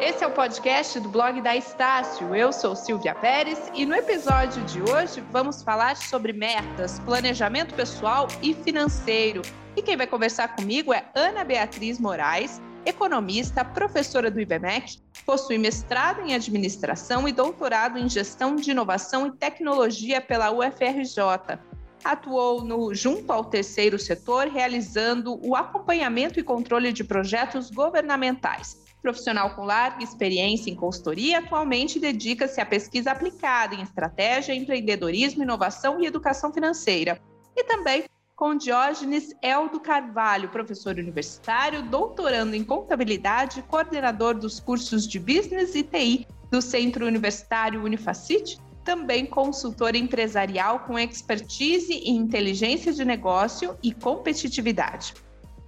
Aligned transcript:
Esse 0.00 0.24
é 0.24 0.26
o 0.26 0.30
podcast 0.30 0.98
do 0.98 1.10
blog 1.10 1.42
da 1.42 1.54
Estácio. 1.54 2.34
Eu 2.34 2.54
sou 2.54 2.74
Silvia 2.74 3.14
Pérez 3.14 3.70
e 3.74 3.84
no 3.84 3.94
episódio 3.94 4.64
de 4.64 4.80
hoje 4.80 5.22
vamos 5.30 5.62
falar 5.62 5.94
sobre 5.94 6.32
metas, 6.32 6.98
planejamento 7.00 7.74
pessoal 7.74 8.26
e 8.40 8.54
financeiro. 8.54 9.42
E 9.76 9.82
quem 9.82 9.98
vai 9.98 10.06
conversar 10.06 10.56
comigo 10.56 10.94
é 10.94 11.04
Ana 11.14 11.44
Beatriz 11.44 12.00
Moraes, 12.00 12.62
economista, 12.86 13.62
professora 13.62 14.30
do 14.30 14.40
IBMEC, 14.40 15.02
possui 15.26 15.58
mestrado 15.58 16.22
em 16.22 16.34
administração 16.34 17.28
e 17.28 17.32
doutorado 17.32 17.98
em 17.98 18.08
gestão 18.08 18.56
de 18.56 18.70
inovação 18.70 19.26
e 19.26 19.32
tecnologia 19.32 20.18
pela 20.18 20.50
UFRJ. 20.50 21.58
Atuou 22.02 22.64
no 22.64 22.94
junto 22.94 23.30
ao 23.30 23.44
terceiro 23.44 23.98
setor, 23.98 24.46
realizando 24.46 25.38
o 25.46 25.54
acompanhamento 25.54 26.40
e 26.40 26.42
controle 26.42 26.90
de 26.90 27.04
projetos 27.04 27.70
governamentais. 27.70 28.80
Profissional 29.02 29.54
com 29.54 29.64
larga 29.64 30.04
experiência 30.04 30.70
em 30.70 30.74
consultoria, 30.74 31.38
atualmente 31.38 31.98
dedica-se 31.98 32.60
à 32.60 32.66
pesquisa 32.66 33.12
aplicada 33.12 33.74
em 33.74 33.82
estratégia, 33.82 34.54
empreendedorismo, 34.54 35.42
inovação 35.42 36.00
e 36.00 36.06
educação 36.06 36.52
financeira. 36.52 37.20
E 37.56 37.64
também 37.64 38.04
com 38.36 38.54
Diógenes 38.54 39.34
Eldo 39.42 39.80
Carvalho, 39.80 40.48
professor 40.48 40.96
universitário, 40.96 41.82
doutorando 41.82 42.56
em 42.56 42.64
contabilidade, 42.64 43.62
coordenador 43.68 44.34
dos 44.34 44.58
cursos 44.58 45.06
de 45.06 45.18
Business 45.18 45.74
e 45.74 45.82
TI 45.82 46.26
do 46.50 46.62
Centro 46.62 47.06
Universitário 47.06 47.84
Unifacite, 47.84 48.58
também 48.82 49.26
consultor 49.26 49.94
empresarial 49.94 50.80
com 50.80 50.98
expertise 50.98 51.92
em 51.92 52.16
inteligência 52.16 52.92
de 52.92 53.04
negócio 53.04 53.76
e 53.82 53.92
competitividade. 53.92 55.14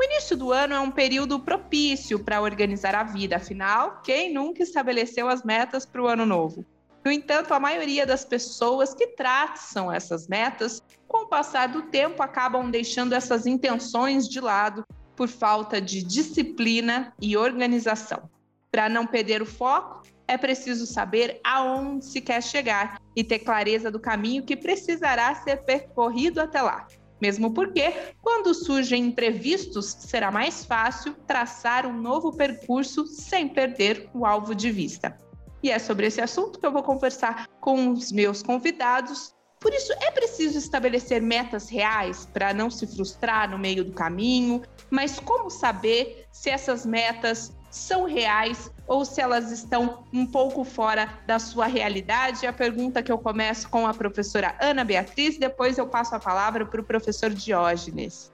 O 0.02 0.04
início 0.04 0.36
do 0.36 0.50
ano 0.50 0.74
é 0.74 0.80
um 0.80 0.90
período 0.90 1.38
propício 1.38 2.18
para 2.18 2.40
organizar 2.40 2.92
a 2.92 3.04
vida, 3.04 3.36
afinal, 3.36 4.00
quem 4.02 4.34
nunca 4.34 4.60
estabeleceu 4.60 5.28
as 5.28 5.44
metas 5.44 5.86
para 5.86 6.02
o 6.02 6.08
ano 6.08 6.26
novo? 6.26 6.66
No 7.04 7.12
entanto, 7.12 7.54
a 7.54 7.60
maioria 7.60 8.04
das 8.04 8.24
pessoas 8.24 8.92
que 8.92 9.06
traçam 9.06 9.92
essas 9.92 10.26
metas, 10.26 10.82
com 11.06 11.18
o 11.18 11.28
passar 11.28 11.68
do 11.68 11.82
tempo, 11.82 12.20
acabam 12.20 12.68
deixando 12.68 13.12
essas 13.12 13.46
intenções 13.46 14.28
de 14.28 14.40
lado 14.40 14.84
por 15.14 15.28
falta 15.28 15.80
de 15.80 16.02
disciplina 16.02 17.14
e 17.20 17.36
organização. 17.36 18.28
Para 18.72 18.88
não 18.88 19.06
perder 19.06 19.40
o 19.40 19.46
foco, 19.46 20.02
é 20.26 20.36
preciso 20.36 20.84
saber 20.84 21.40
aonde 21.44 22.06
se 22.06 22.20
quer 22.20 22.42
chegar 22.42 23.00
e 23.14 23.22
ter 23.22 23.38
clareza 23.38 23.88
do 23.88 24.00
caminho 24.00 24.42
que 24.42 24.56
precisará 24.56 25.32
ser 25.36 25.58
percorrido 25.58 26.40
até 26.40 26.60
lá. 26.60 26.88
Mesmo 27.22 27.54
porque, 27.54 27.94
quando 28.20 28.52
surgem 28.52 29.04
imprevistos, 29.04 29.96
será 30.00 30.32
mais 30.32 30.64
fácil 30.64 31.14
traçar 31.24 31.86
um 31.86 31.96
novo 31.96 32.32
percurso 32.32 33.06
sem 33.06 33.48
perder 33.48 34.10
o 34.12 34.26
alvo 34.26 34.56
de 34.56 34.72
vista. 34.72 35.16
E 35.62 35.70
é 35.70 35.78
sobre 35.78 36.08
esse 36.08 36.20
assunto 36.20 36.58
que 36.58 36.66
eu 36.66 36.72
vou 36.72 36.82
conversar 36.82 37.46
com 37.60 37.92
os 37.92 38.10
meus 38.10 38.42
convidados. 38.42 39.32
Por 39.62 39.72
isso, 39.72 39.92
é 40.00 40.10
preciso 40.10 40.58
estabelecer 40.58 41.22
metas 41.22 41.68
reais 41.68 42.26
para 42.26 42.52
não 42.52 42.68
se 42.68 42.84
frustrar 42.84 43.48
no 43.48 43.56
meio 43.56 43.84
do 43.84 43.92
caminho, 43.92 44.60
mas 44.90 45.20
como 45.20 45.48
saber 45.48 46.26
se 46.32 46.50
essas 46.50 46.84
metas 46.84 47.56
são 47.70 48.04
reais 48.04 48.72
ou 48.88 49.04
se 49.04 49.20
elas 49.20 49.52
estão 49.52 50.02
um 50.12 50.26
pouco 50.26 50.64
fora 50.64 51.08
da 51.28 51.38
sua 51.38 51.66
realidade? 51.66 52.44
A 52.44 52.52
pergunta 52.52 53.04
que 53.04 53.12
eu 53.12 53.18
começo 53.18 53.70
com 53.70 53.86
a 53.86 53.94
professora 53.94 54.56
Ana 54.60 54.84
Beatriz, 54.84 55.38
depois 55.38 55.78
eu 55.78 55.86
passo 55.86 56.16
a 56.16 56.18
palavra 56.18 56.66
para 56.66 56.80
o 56.80 56.84
professor 56.84 57.30
Diógenes. 57.30 58.32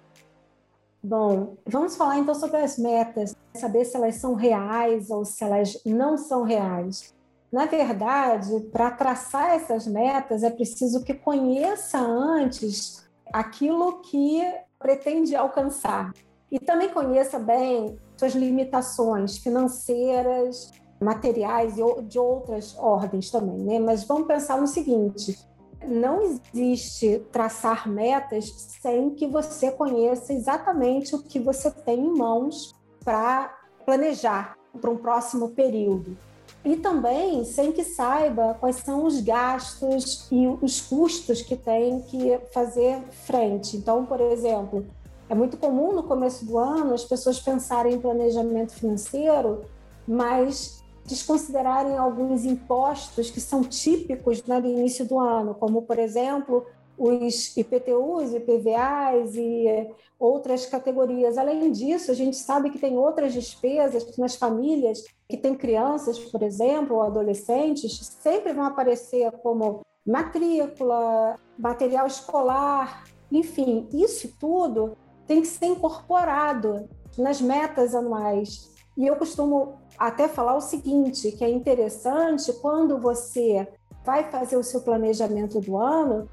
Bom, 1.02 1.58
vamos 1.66 1.94
falar 1.94 2.18
então 2.18 2.34
sobre 2.34 2.56
as 2.56 2.78
metas, 2.78 3.36
saber 3.54 3.84
se 3.84 3.96
elas 3.96 4.14
são 4.14 4.34
reais 4.34 5.10
ou 5.10 5.26
se 5.26 5.44
elas 5.44 5.78
não 5.84 6.16
são 6.16 6.42
reais. 6.42 7.14
Na 7.50 7.64
verdade, 7.64 8.60
para 8.70 8.90
traçar 8.90 9.54
essas 9.54 9.86
metas, 9.86 10.42
é 10.42 10.50
preciso 10.50 11.02
que 11.02 11.14
conheça 11.14 11.98
antes 11.98 13.08
aquilo 13.32 14.02
que 14.02 14.42
pretende 14.78 15.34
alcançar. 15.34 16.12
E 16.50 16.58
também 16.58 16.90
conheça 16.90 17.38
bem 17.38 17.98
suas 18.16 18.34
limitações 18.34 19.38
financeiras, 19.38 20.70
materiais 21.00 21.78
e 21.78 22.02
de 22.02 22.18
outras 22.18 22.76
ordens 22.78 23.30
também, 23.30 23.58
né? 23.58 23.78
Mas 23.78 24.04
vamos 24.04 24.26
pensar 24.26 24.60
no 24.60 24.66
seguinte: 24.66 25.38
não 25.86 26.20
existe 26.20 27.18
traçar 27.32 27.88
metas 27.88 28.50
sem 28.80 29.10
que 29.14 29.26
você 29.26 29.70
conheça 29.70 30.34
exatamente 30.34 31.14
o 31.14 31.22
que 31.22 31.38
você 31.38 31.70
tem 31.70 31.98
em 31.98 32.12
mãos 32.12 32.74
para 33.02 33.56
planejar 33.86 34.54
para 34.80 34.90
um 34.90 34.98
próximo 34.98 35.50
período 35.50 36.16
e 36.64 36.76
também 36.76 37.44
sem 37.44 37.72
que 37.72 37.84
saiba 37.84 38.56
quais 38.58 38.76
são 38.76 39.04
os 39.04 39.20
gastos 39.20 40.26
e 40.30 40.46
os 40.60 40.80
custos 40.80 41.40
que 41.42 41.56
tem 41.56 42.00
que 42.02 42.38
fazer 42.52 43.00
frente. 43.26 43.76
Então, 43.76 44.04
por 44.04 44.20
exemplo, 44.20 44.84
é 45.28 45.34
muito 45.34 45.56
comum 45.56 45.92
no 45.92 46.02
começo 46.02 46.44
do 46.44 46.58
ano 46.58 46.94
as 46.94 47.04
pessoas 47.04 47.38
pensarem 47.38 47.94
em 47.94 48.00
planejamento 48.00 48.72
financeiro, 48.72 49.62
mas 50.06 50.82
desconsiderarem 51.06 51.96
alguns 51.96 52.44
impostos 52.44 53.30
que 53.30 53.40
são 53.40 53.62
típicos 53.62 54.44
né, 54.44 54.60
do 54.60 54.68
início 54.68 55.06
do 55.06 55.18
ano, 55.18 55.54
como, 55.54 55.82
por 55.82 55.98
exemplo, 55.98 56.66
os 56.98 57.56
IPTUs, 57.56 58.34
IPVAs 58.34 59.36
e 59.36 59.88
outras 60.18 60.66
categorias. 60.66 61.38
Além 61.38 61.70
disso, 61.70 62.10
a 62.10 62.14
gente 62.14 62.36
sabe 62.36 62.70
que 62.70 62.78
tem 62.78 62.96
outras 62.96 63.32
despesas 63.32 64.16
nas 64.18 64.34
famílias 64.34 65.04
que 65.28 65.36
têm 65.36 65.54
crianças, 65.54 66.18
por 66.18 66.42
exemplo, 66.42 66.96
ou 66.96 67.02
adolescentes, 67.02 68.18
sempre 68.20 68.52
vão 68.52 68.64
aparecer 68.64 69.30
como 69.42 69.82
matrícula, 70.04 71.36
material 71.56 72.06
escolar, 72.06 73.04
enfim, 73.30 73.86
isso 73.92 74.34
tudo 74.40 74.96
tem 75.26 75.42
que 75.42 75.46
ser 75.46 75.66
incorporado 75.66 76.88
nas 77.16 77.40
metas 77.40 77.94
anuais. 77.94 78.70
E 78.96 79.06
eu 79.06 79.16
costumo 79.16 79.74
até 79.98 80.26
falar 80.26 80.56
o 80.56 80.60
seguinte, 80.60 81.30
que 81.32 81.44
é 81.44 81.50
interessante 81.50 82.52
quando 82.54 82.98
você 82.98 83.68
vai 84.04 84.24
fazer 84.30 84.56
o 84.56 84.64
seu 84.64 84.80
planejamento 84.80 85.60
do 85.60 85.76
ano, 85.76 86.28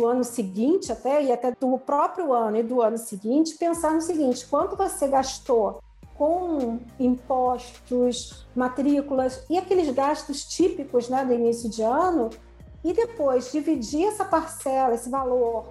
do 0.00 0.06
ano 0.06 0.24
seguinte 0.24 0.90
até, 0.90 1.22
e 1.22 1.30
até 1.30 1.52
do 1.52 1.78
próprio 1.78 2.32
ano 2.32 2.56
e 2.56 2.62
do 2.62 2.80
ano 2.80 2.96
seguinte, 2.96 3.56
pensar 3.58 3.92
no 3.92 4.00
seguinte: 4.00 4.46
quanto 4.46 4.74
você 4.74 5.06
gastou 5.06 5.82
com 6.14 6.78
impostos, 6.98 8.46
matrículas 8.54 9.44
e 9.48 9.58
aqueles 9.58 9.90
gastos 9.90 10.44
típicos 10.44 11.08
né, 11.08 11.24
do 11.24 11.34
início 11.34 11.68
de 11.68 11.82
ano, 11.82 12.30
e 12.82 12.94
depois 12.94 13.52
dividir 13.52 14.06
essa 14.06 14.24
parcela, 14.24 14.94
esse 14.94 15.10
valor, 15.10 15.68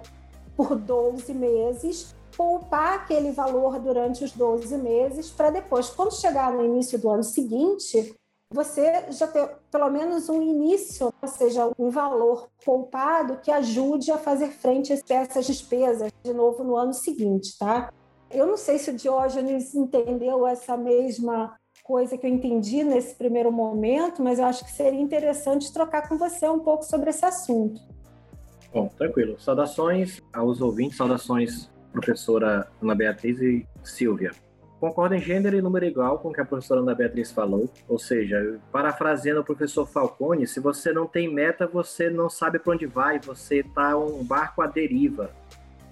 por 0.56 0.76
12 0.76 1.34
meses, 1.34 2.14
poupar 2.36 2.94
aquele 2.94 3.32
valor 3.32 3.80
durante 3.80 4.22
os 4.24 4.32
12 4.32 4.76
meses, 4.78 5.30
para 5.30 5.50
depois, 5.50 5.90
quando 5.90 6.14
chegar 6.14 6.52
no 6.52 6.64
início 6.64 6.98
do 6.98 7.10
ano 7.10 7.24
seguinte, 7.24 8.14
você 8.52 9.06
já 9.12 9.28
ter 9.28 9.48
pelo 9.70 9.88
menos 9.90 10.28
um 10.28 10.42
início, 10.42 11.12
ou 11.22 11.28
seja, 11.28 11.70
um 11.78 11.88
valor 11.88 12.48
poupado 12.64 13.36
que 13.36 13.50
ajude 13.50 14.10
a 14.10 14.18
fazer 14.18 14.48
frente 14.48 14.92
a 14.92 15.14
essas 15.14 15.46
despesas 15.46 16.10
de 16.24 16.32
novo 16.32 16.64
no 16.64 16.76
ano 16.76 16.92
seguinte, 16.92 17.56
tá? 17.56 17.92
Eu 18.28 18.46
não 18.46 18.56
sei 18.56 18.78
se 18.78 18.90
o 18.90 18.96
Diógenes 18.96 19.74
entendeu 19.74 20.46
essa 20.46 20.76
mesma 20.76 21.56
coisa 21.84 22.18
que 22.18 22.26
eu 22.26 22.30
entendi 22.30 22.82
nesse 22.82 23.14
primeiro 23.14 23.50
momento, 23.50 24.22
mas 24.22 24.38
eu 24.38 24.44
acho 24.44 24.64
que 24.64 24.72
seria 24.72 25.00
interessante 25.00 25.72
trocar 25.72 26.08
com 26.08 26.18
você 26.18 26.48
um 26.48 26.60
pouco 26.60 26.84
sobre 26.84 27.10
esse 27.10 27.24
assunto. 27.24 27.80
Bom, 28.72 28.88
tranquilo. 28.88 29.40
Saudações 29.40 30.20
aos 30.32 30.60
ouvintes, 30.60 30.96
saudações 30.96 31.70
professora 31.92 32.68
Ana 32.80 32.94
Beatriz 32.94 33.40
e 33.40 33.66
Silvia. 33.82 34.30
Concordo 34.80 35.14
em 35.14 35.20
gênero 35.20 35.54
e 35.54 35.60
número 35.60 35.84
igual 35.84 36.18
com 36.18 36.30
o 36.30 36.32
que 36.32 36.40
a 36.40 36.44
professora 36.44 36.80
Ana 36.80 36.94
Beatriz 36.94 37.30
falou, 37.30 37.68
ou 37.86 37.98
seja, 37.98 38.58
parafraseando 38.72 39.42
o 39.42 39.44
professor 39.44 39.86
Falcone, 39.86 40.46
se 40.46 40.58
você 40.58 40.90
não 40.90 41.06
tem 41.06 41.30
meta, 41.30 41.66
você 41.66 42.08
não 42.08 42.30
sabe 42.30 42.58
para 42.58 42.72
onde 42.72 42.86
vai, 42.86 43.18
você 43.18 43.58
está 43.58 43.94
um 43.94 44.24
barco 44.24 44.62
à 44.62 44.66
deriva, 44.66 45.32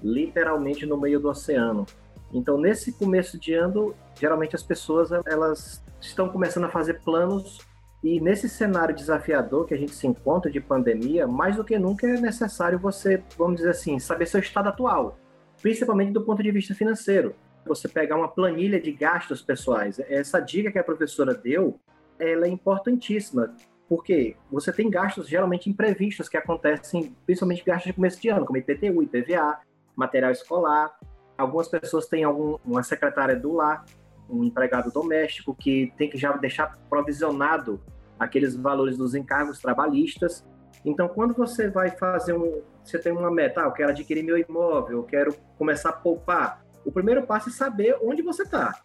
literalmente 0.03 0.87
no 0.87 0.99
meio 0.99 1.21
do 1.21 1.29
oceano. 1.29 1.85
Então, 2.33 2.57
nesse 2.57 2.93
começo 2.93 3.39
de 3.39 3.53
ano, 3.53 3.95
geralmente 4.19 4.57
as 4.57 4.63
pessoas 4.63 5.11
elas 5.27 5.85
estão 6.01 6.31
começando 6.31 6.65
a 6.65 6.71
fazer 6.71 7.03
planos 7.03 7.59
e 8.03 8.19
nesse 8.23 8.49
cenário 8.49 8.97
desafiador 8.97 9.67
que 9.67 9.75
a 9.75 9.79
gente 9.79 9.93
se 9.93 10.07
encontra 10.07 10.51
de 10.51 10.63
pandemia, 10.63 11.27
mais 11.27 11.57
do 11.57 11.65
que 11.65 11.79
nunca 11.79 12.07
é 12.07 12.19
necessário 12.19 12.79
você, 12.79 13.23
vamos 13.37 13.57
dizer 13.57 13.71
assim, 13.71 13.99
saber 13.99 14.25
seu 14.25 14.41
estado 14.41 14.71
atual, 14.71 15.19
principalmente 15.61 16.13
do 16.13 16.23
ponto 16.23 16.43
de 16.43 16.51
vista 16.51 16.75
financeiro 16.75 17.35
você 17.67 17.89
pegar 17.89 18.17
uma 18.17 18.29
planilha 18.29 18.81
de 18.81 18.93
gastos 18.93 19.43
pessoais. 19.43 19.99
Essa 20.01 20.41
dica 20.41 20.73
que 20.73 20.79
a 20.79 20.85
professora 20.85 21.35
deu, 21.35 21.79
ela 22.19 22.47
é 22.47 22.49
importantíssima, 22.49 23.55
porque 23.89 24.37
você 24.51 24.73
tem 24.73 24.91
gastos 24.91 25.29
geralmente 25.29 25.69
imprevistos 25.69 26.29
que 26.29 26.37
acontecem, 26.37 27.15
principalmente 27.25 27.65
gastos 27.65 27.87
de 27.87 27.93
começo 27.93 28.21
de 28.21 28.29
ano, 28.29 28.47
como 28.47 28.59
IPTU, 28.59 29.03
IPVA, 29.03 29.59
material 29.97 30.31
escolar. 30.31 30.99
Algumas 31.37 31.69
pessoas 31.69 32.07
têm 32.07 32.25
algum, 32.25 32.59
uma 32.65 32.83
secretária 32.83 33.37
do 33.37 33.53
lar. 33.53 33.85
um 34.31 34.45
empregado 34.45 34.91
doméstico 34.91 35.55
que 35.55 35.91
tem 35.97 36.11
que 36.11 36.19
já 36.19 36.33
deixar 36.33 36.77
provisionado 36.91 37.81
aqueles 38.19 38.55
valores 38.55 38.99
dos 38.99 39.15
encargos 39.15 39.59
trabalhistas. 39.59 40.45
Então, 40.85 41.09
quando 41.09 41.35
você 41.35 41.71
vai 41.71 41.91
fazer 41.91 42.35
um, 42.35 42.63
você 42.85 42.99
tem 42.99 43.13
uma 43.13 43.31
meta, 43.31 43.63
ah, 43.63 43.65
eu 43.65 43.73
quero 43.73 43.91
adquirir 43.91 44.23
meu 44.23 44.37
imóvel, 44.37 44.99
eu 44.99 45.05
quero 45.05 45.35
começar 45.57 45.91
a 45.91 45.93
poupar. 45.93 46.63
O 46.89 46.91
primeiro 46.91 47.27
passo 47.27 47.51
é 47.51 47.53
saber 47.53 47.99
onde 48.03 48.23
você 48.23 48.45
está. 48.45 48.81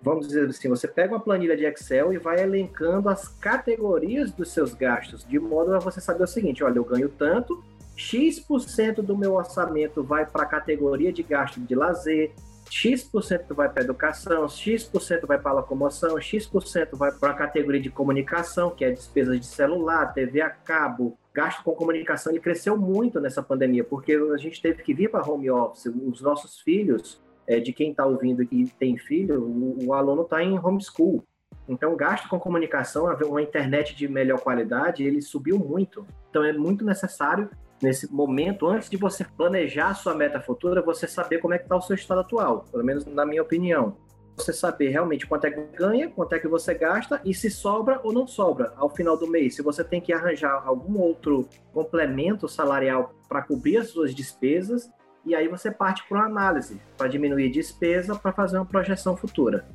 Vamos 0.00 0.28
dizer 0.28 0.48
assim, 0.48 0.68
você 0.68 0.86
pega 0.86 1.14
uma 1.14 1.20
planilha 1.20 1.56
de 1.56 1.64
Excel 1.64 2.12
e 2.12 2.16
vai 2.16 2.40
elencando 2.40 3.08
as 3.08 3.26
categorias 3.26 4.30
dos 4.30 4.52
seus 4.52 4.72
gastos, 4.72 5.26
de 5.26 5.40
modo 5.40 5.74
a 5.74 5.80
você 5.80 6.00
saber 6.00 6.22
o 6.22 6.28
seguinte: 6.28 6.62
olha, 6.62 6.78
eu 6.78 6.84
ganho 6.84 7.08
tanto, 7.08 7.60
X% 7.96 9.02
do 9.02 9.18
meu 9.18 9.34
orçamento 9.34 10.04
vai 10.04 10.24
para 10.24 10.44
a 10.44 10.46
categoria 10.46 11.12
de 11.12 11.24
gasto 11.24 11.58
de 11.58 11.74
lazer, 11.74 12.32
X% 12.70 13.52
vai 13.52 13.68
para 13.68 13.82
educação, 13.82 14.48
X% 14.48 15.26
vai 15.26 15.36
para 15.36 15.54
locomoção, 15.54 16.20
X% 16.20 16.96
vai 16.96 17.10
para 17.10 17.30
a 17.30 17.34
categoria 17.34 17.80
de 17.80 17.90
comunicação, 17.90 18.70
que 18.70 18.84
é 18.84 18.92
despesas 18.92 19.40
de 19.40 19.46
celular, 19.46 20.14
TV 20.14 20.40
a 20.40 20.50
cabo. 20.50 21.18
Gasto 21.32 21.64
com 21.64 21.74
comunicação 21.74 22.30
ele 22.30 22.40
cresceu 22.40 22.76
muito 22.76 23.20
nessa 23.20 23.42
pandemia, 23.42 23.82
porque 23.82 24.12
a 24.12 24.36
gente 24.36 24.62
teve 24.62 24.84
que 24.84 24.94
vir 24.94 25.10
para 25.10 25.28
home 25.28 25.50
office. 25.50 25.86
Os 25.86 26.20
nossos 26.20 26.60
filhos, 26.60 27.23
é, 27.46 27.60
de 27.60 27.72
quem 27.72 27.90
está 27.90 28.06
ouvindo 28.06 28.42
e 28.50 28.66
tem 28.78 28.96
filho, 28.96 29.42
o, 29.42 29.86
o 29.86 29.94
aluno 29.94 30.22
está 30.22 30.42
em 30.42 30.58
homeschool. 30.58 31.22
Então, 31.68 31.96
gasto 31.96 32.28
com 32.28 32.38
comunicação, 32.38 33.06
uma 33.24 33.42
internet 33.42 33.94
de 33.94 34.06
melhor 34.06 34.40
qualidade, 34.40 35.02
ele 35.02 35.22
subiu 35.22 35.58
muito. 35.58 36.06
Então, 36.28 36.44
é 36.44 36.52
muito 36.52 36.84
necessário 36.84 37.48
nesse 37.82 38.12
momento, 38.12 38.66
antes 38.66 38.88
de 38.88 38.96
você 38.96 39.24
planejar 39.24 39.88
a 39.88 39.94
sua 39.94 40.14
meta 40.14 40.40
futura, 40.40 40.82
você 40.82 41.06
saber 41.06 41.38
como 41.38 41.54
é 41.54 41.58
que 41.58 41.64
está 41.64 41.76
o 41.76 41.82
seu 41.82 41.94
estado 41.94 42.20
atual, 42.20 42.64
pelo 42.70 42.84
menos 42.84 43.04
na 43.06 43.24
minha 43.26 43.42
opinião. 43.42 43.96
Você 44.36 44.52
saber 44.52 44.88
realmente 44.88 45.26
quanto 45.26 45.44
é 45.44 45.50
que 45.50 45.60
ganha, 45.76 46.10
quanto 46.10 46.34
é 46.34 46.40
que 46.40 46.48
você 46.48 46.74
gasta 46.74 47.20
e 47.24 47.32
se 47.32 47.48
sobra 47.48 48.00
ou 48.02 48.12
não 48.12 48.26
sobra 48.26 48.72
ao 48.76 48.90
final 48.90 49.16
do 49.16 49.28
mês. 49.28 49.54
Se 49.54 49.62
você 49.62 49.84
tem 49.84 50.00
que 50.00 50.12
arranjar 50.12 50.62
algum 50.66 50.98
outro 50.98 51.48
complemento 51.72 52.48
salarial 52.48 53.14
para 53.28 53.42
cobrir 53.42 53.76
as 53.76 53.90
suas 53.90 54.12
despesas, 54.12 54.90
e 55.24 55.34
aí 55.34 55.48
você 55.48 55.70
parte 55.70 56.04
para 56.08 56.18
uma 56.18 56.26
análise 56.26 56.80
para 56.96 57.08
diminuir 57.08 57.50
despesa 57.50 58.14
para 58.14 58.32
fazer 58.32 58.56
uma 58.56 58.66
projeção 58.66 59.16
futura. 59.16 59.66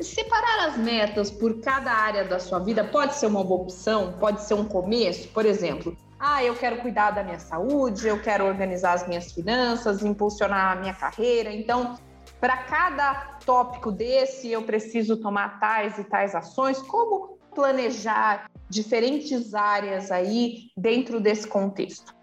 Separar 0.00 0.68
as 0.68 0.76
metas 0.76 1.30
por 1.30 1.60
cada 1.60 1.92
área 1.92 2.24
da 2.24 2.38
sua 2.38 2.58
vida 2.58 2.82
pode 2.82 3.14
ser 3.14 3.26
uma 3.26 3.44
boa 3.44 3.62
opção, 3.62 4.14
pode 4.18 4.42
ser 4.42 4.54
um 4.54 4.64
começo. 4.64 5.28
Por 5.28 5.46
exemplo, 5.46 5.96
ah, 6.18 6.42
eu 6.42 6.54
quero 6.54 6.78
cuidar 6.78 7.12
da 7.12 7.22
minha 7.22 7.38
saúde, 7.38 8.08
eu 8.08 8.20
quero 8.20 8.44
organizar 8.44 8.94
as 8.94 9.06
minhas 9.06 9.32
finanças, 9.32 10.02
impulsionar 10.02 10.72
a 10.72 10.80
minha 10.80 10.94
carreira. 10.94 11.52
Então, 11.52 11.96
para 12.40 12.56
cada 12.58 13.14
tópico 13.44 13.92
desse, 13.92 14.50
eu 14.50 14.62
preciso 14.62 15.16
tomar 15.16 15.60
tais 15.60 15.98
e 15.98 16.04
tais 16.04 16.34
ações. 16.34 16.78
Como 16.78 17.38
planejar 17.54 18.50
diferentes 18.68 19.54
áreas 19.54 20.10
aí 20.10 20.70
dentro 20.76 21.20
desse 21.20 21.46
contexto? 21.46 22.14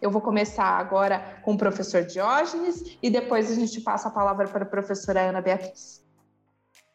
Eu 0.00 0.10
vou 0.10 0.20
começar 0.20 0.78
agora 0.78 1.40
com 1.42 1.54
o 1.54 1.58
professor 1.58 2.02
Diógenes 2.04 2.98
e 3.02 3.08
depois 3.08 3.50
a 3.50 3.54
gente 3.54 3.80
passa 3.80 4.08
a 4.08 4.10
palavra 4.10 4.46
para 4.46 4.62
a 4.62 4.66
professora 4.66 5.20
Ana 5.20 5.40
Beatriz. 5.40 6.04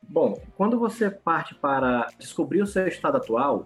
Bom, 0.04 0.40
quando 0.56 0.78
você 0.78 1.10
parte 1.10 1.56
para 1.56 2.08
descobrir 2.20 2.62
o 2.62 2.68
seu 2.68 2.88
estado 2.88 3.18
atual, 3.18 3.66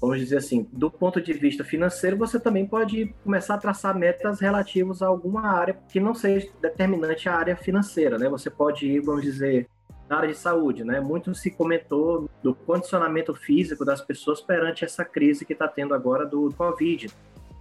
vamos 0.00 0.18
dizer 0.18 0.38
assim, 0.38 0.68
do 0.72 0.90
ponto 0.90 1.20
de 1.20 1.32
vista 1.32 1.62
financeiro, 1.62 2.16
você 2.16 2.40
também 2.40 2.66
pode 2.66 3.14
começar 3.22 3.54
a 3.54 3.58
traçar 3.58 3.96
metas 3.96 4.40
relativas 4.40 5.00
a 5.00 5.06
alguma 5.06 5.42
área 5.42 5.78
que 5.88 6.00
não 6.00 6.14
seja 6.14 6.48
determinante 6.60 7.28
à 7.28 7.36
área 7.36 7.56
financeira, 7.56 8.18
né? 8.18 8.28
Você 8.28 8.50
pode 8.50 8.86
ir, 8.86 9.00
vamos 9.00 9.22
dizer, 9.22 9.68
na 10.08 10.16
área 10.16 10.28
de 10.28 10.36
saúde, 10.36 10.82
né? 10.82 11.00
Muito 11.00 11.34
se 11.34 11.50
comentou 11.50 12.28
do 12.42 12.54
condicionamento 12.54 13.32
físico 13.34 13.84
das 13.84 14.00
pessoas 14.00 14.40
perante 14.40 14.84
essa 14.84 15.04
crise 15.04 15.44
que 15.44 15.52
está 15.52 15.68
tendo 15.68 15.94
agora 15.94 16.26
do 16.26 16.52
Covid. 16.54 17.10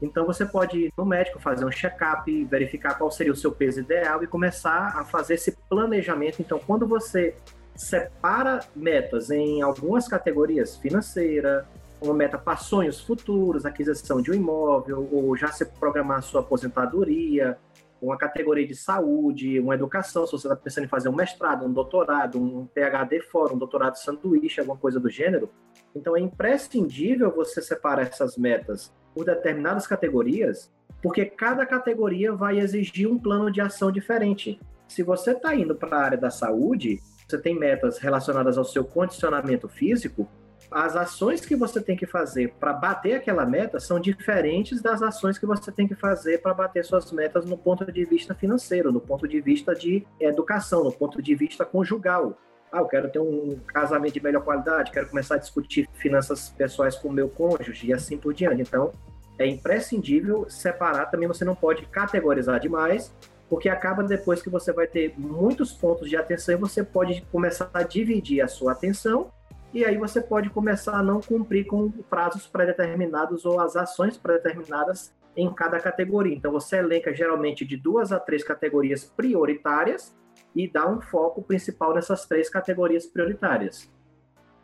Então 0.02 0.26
você 0.26 0.46
pode 0.46 0.86
ir 0.86 0.94
no 0.98 1.06
médico, 1.06 1.40
fazer 1.40 1.64
um 1.64 1.72
check-up, 1.72 2.46
verificar 2.46 2.98
qual 2.98 3.12
seria 3.12 3.32
o 3.32 3.36
seu 3.36 3.52
peso 3.52 3.82
ideal 3.82 4.24
e 4.24 4.28
começar 4.28 4.98
a 4.98 5.06
fazer 5.06 5.36
esse 5.36 5.56
planejamento. 5.70 6.42
Então, 6.42 6.60
quando 6.60 6.88
você 6.88 7.36
separa 7.76 8.60
metas 8.76 9.30
em 9.30 9.62
algumas 9.62 10.08
categorias, 10.08 10.76
financeira, 10.78 11.68
uma 12.02 12.14
meta 12.16 12.38
para 12.38 12.58
sonhos 12.58 13.00
futuros, 13.00 13.66
aquisição 13.66 14.22
de 14.22 14.32
um 14.32 14.34
imóvel, 14.34 15.08
ou 15.12 15.38
já 15.38 15.52
se 15.52 15.66
programar 15.66 16.18
a 16.18 16.22
sua 16.22 16.42
aposentadoria, 16.42 17.58
uma 18.02 18.18
categoria 18.18 18.66
de 18.66 18.74
saúde, 18.74 19.60
uma 19.60 19.76
educação, 19.76 20.26
se 20.26 20.32
você 20.32 20.48
está 20.48 20.56
pensando 20.56 20.86
em 20.86 20.88
fazer 20.88 21.10
um 21.10 21.16
mestrado, 21.16 21.66
um 21.66 21.72
doutorado, 21.72 22.42
um 22.42 22.66
PhD 22.66 23.22
fora, 23.22 23.54
um 23.54 23.58
doutorado 23.58 23.96
sanduíche, 23.96 24.60
alguma 24.60 24.78
coisa 24.78 25.00
do 25.00 25.08
gênero. 25.08 25.50
Então 25.96 26.18
é 26.18 26.20
imprescindível 26.20 27.32
você 27.32 27.62
separar 27.62 28.08
essas 28.08 28.36
metas 28.36 28.92
por 29.14 29.26
determinadas 29.26 29.88
categorias, 29.88 30.72
porque 31.02 31.26
cada 31.26 31.66
categoria 31.66 32.34
vai 32.34 32.60
exigir 32.60 33.08
um 33.08 33.18
plano 33.18 33.52
de 33.52 33.62
ação 33.62 33.92
diferente. 33.92 34.60
Se 34.88 35.04
você 35.04 35.32
está 35.32 35.56
indo 35.56 35.76
para 35.76 35.98
a 35.98 36.04
área 36.04 36.18
da 36.18 36.30
saúde, 36.30 37.00
você 37.28 37.38
tem 37.38 37.58
metas 37.58 37.98
relacionadas 37.98 38.58
ao 38.58 38.66
seu 38.66 38.84
condicionamento 38.84 39.68
físico, 39.70 40.30
as 40.70 40.96
ações 40.96 41.46
que 41.46 41.56
você 41.56 41.82
tem 41.82 41.98
que 41.98 42.06
fazer 42.06 42.54
para 42.60 42.72
bater 42.72 43.16
aquela 43.16 43.46
meta 43.46 43.78
são 43.80 44.00
diferentes 44.00 44.82
das 44.82 45.02
ações 45.02 45.38
que 45.38 45.46
você 45.46 45.70
tem 45.70 45.86
que 45.86 45.96
fazer 45.96 46.42
para 46.42 46.54
bater 46.54 46.86
suas 46.86 47.12
metas 47.12 47.46
no 47.46 47.58
ponto 47.58 47.92
de 47.92 48.06
vista 48.06 48.34
financeiro, 48.34 48.92
no 48.92 49.02
ponto 49.02 49.28
de 49.28 49.42
vista 49.42 49.76
de 49.76 50.08
educação, 50.18 50.84
no 50.84 50.92
ponto 50.92 51.22
de 51.22 51.36
vista 51.36 51.66
conjugal. 51.66 52.38
Ah, 52.72 52.80
eu 52.80 52.86
quero 52.86 53.10
ter 53.10 53.20
um 53.20 53.60
casamento 53.68 54.14
de 54.14 54.24
melhor 54.24 54.44
qualidade, 54.44 54.92
quero 54.92 55.10
começar 55.10 55.36
a 55.36 55.38
discutir 55.38 55.90
finanças 55.96 56.50
pessoais 56.50 56.96
com 56.96 57.10
o 57.10 57.12
meu 57.12 57.28
cônjuge 57.28 57.88
e 57.88 57.94
assim 57.94 58.18
por 58.18 58.34
diante. 58.34 58.62
Então, 58.62 58.94
é 59.38 59.46
imprescindível 59.46 60.50
separar, 60.50 61.08
também 61.08 61.28
você 61.28 61.44
não 61.44 61.56
pode 61.56 61.86
categorizar 61.88 62.60
demais, 62.62 63.14
porque 63.50 63.68
acaba 63.68 64.02
depois 64.04 64.42
que 64.42 64.50
você 64.50 64.72
vai 64.72 64.88
ter 64.88 65.14
muitos 65.18 65.74
pontos 65.74 66.10
de 66.10 66.16
atenção 66.16 66.56
e 66.56 66.58
você 66.58 66.82
pode 66.82 67.22
começar 67.30 67.70
a 67.74 67.84
dividir 67.84 68.42
a 68.42 68.48
sua 68.48 68.72
atenção 68.72 69.30
e 69.74 69.84
aí 69.84 69.98
você 69.98 70.22
pode 70.22 70.50
começar 70.50 70.98
a 70.98 71.04
não 71.04 71.20
cumprir 71.20 71.66
com 71.66 71.90
prazos 71.90 72.48
pré-determinados 72.48 73.46
ou 73.46 73.60
as 73.60 73.76
ações 73.76 74.18
pré-determinadas 74.18 75.14
em 75.36 75.54
cada 75.54 75.80
categoria. 75.80 76.36
Então 76.36 76.52
você 76.52 76.78
elenca 76.78 77.14
geralmente 77.14 77.66
de 77.66 77.76
duas 77.76 78.14
a 78.14 78.20
três 78.20 78.44
categorias 78.44 79.04
prioritárias 79.04 80.16
e 80.56 80.68
dá 80.72 80.90
um 80.90 81.02
foco 81.02 81.42
principal 81.42 81.94
nessas 81.94 82.26
três 82.26 82.50
categorias 82.50 83.06
prioritárias. 83.06 83.90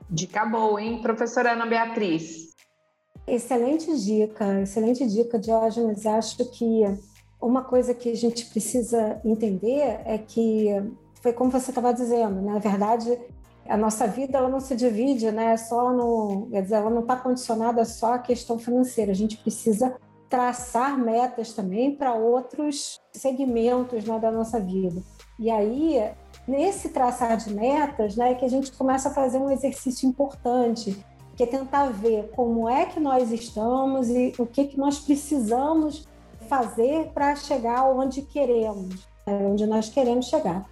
Dica 0.09 0.45
boa, 0.45 0.81
hein, 0.81 1.01
professora 1.01 1.51
Ana 1.51 1.65
Beatriz? 1.65 2.55
Excelente 3.25 3.93
dica, 3.99 4.61
excelente 4.61 5.05
dica, 5.05 5.37
Diógenes. 5.37 6.05
Acho 6.05 6.49
que 6.51 6.83
uma 7.41 7.63
coisa 7.63 7.93
que 7.93 8.11
a 8.11 8.15
gente 8.15 8.45
precisa 8.45 9.19
entender 9.25 10.01
é 10.05 10.17
que 10.17 10.67
foi 11.21 11.33
como 11.33 11.51
você 11.51 11.71
estava 11.71 11.93
dizendo, 11.93 12.41
né? 12.41 12.53
na 12.53 12.59
verdade, 12.59 13.19
a 13.67 13.75
nossa 13.75 14.07
vida 14.07 14.37
ela 14.37 14.47
não 14.47 14.59
se 14.59 14.75
divide, 14.75 15.29
né? 15.29 15.57
Só 15.57 15.91
no, 15.91 16.47
quer 16.49 16.61
dizer, 16.61 16.75
ela 16.75 16.89
não 16.89 17.01
está 17.01 17.17
condicionada 17.17 17.83
só 17.83 18.13
à 18.13 18.19
questão 18.19 18.57
financeira. 18.57 19.11
A 19.11 19.15
gente 19.15 19.37
precisa 19.37 19.95
traçar 20.29 20.97
metas 20.97 21.53
também 21.53 21.95
para 21.95 22.13
outros 22.13 22.99
segmentos 23.11 24.05
né, 24.05 24.19
da 24.19 24.31
nossa 24.31 24.59
vida. 24.59 25.01
E 25.39 25.51
aí, 25.51 26.11
nesse 26.47 26.89
traçar 26.89 27.37
de 27.37 27.53
metas, 27.53 28.15
né, 28.15 28.33
que 28.35 28.45
a 28.45 28.47
gente 28.47 28.71
começa 28.71 29.09
a 29.09 29.13
fazer 29.13 29.37
um 29.37 29.51
exercício 29.51 30.07
importante, 30.07 30.97
que 31.35 31.43
é 31.43 31.45
tentar 31.45 31.91
ver 31.91 32.31
como 32.35 32.67
é 32.67 32.85
que 32.85 32.99
nós 32.99 33.31
estamos 33.31 34.09
e 34.09 34.33
o 34.39 34.45
que, 34.45 34.65
que 34.65 34.77
nós 34.77 34.99
precisamos 34.99 36.07
fazer 36.47 37.11
para 37.13 37.35
chegar 37.35 37.87
onde 37.89 38.23
queremos, 38.23 39.07
né, 39.25 39.47
onde 39.47 39.65
nós 39.67 39.89
queremos 39.89 40.27
chegar. 40.27 40.67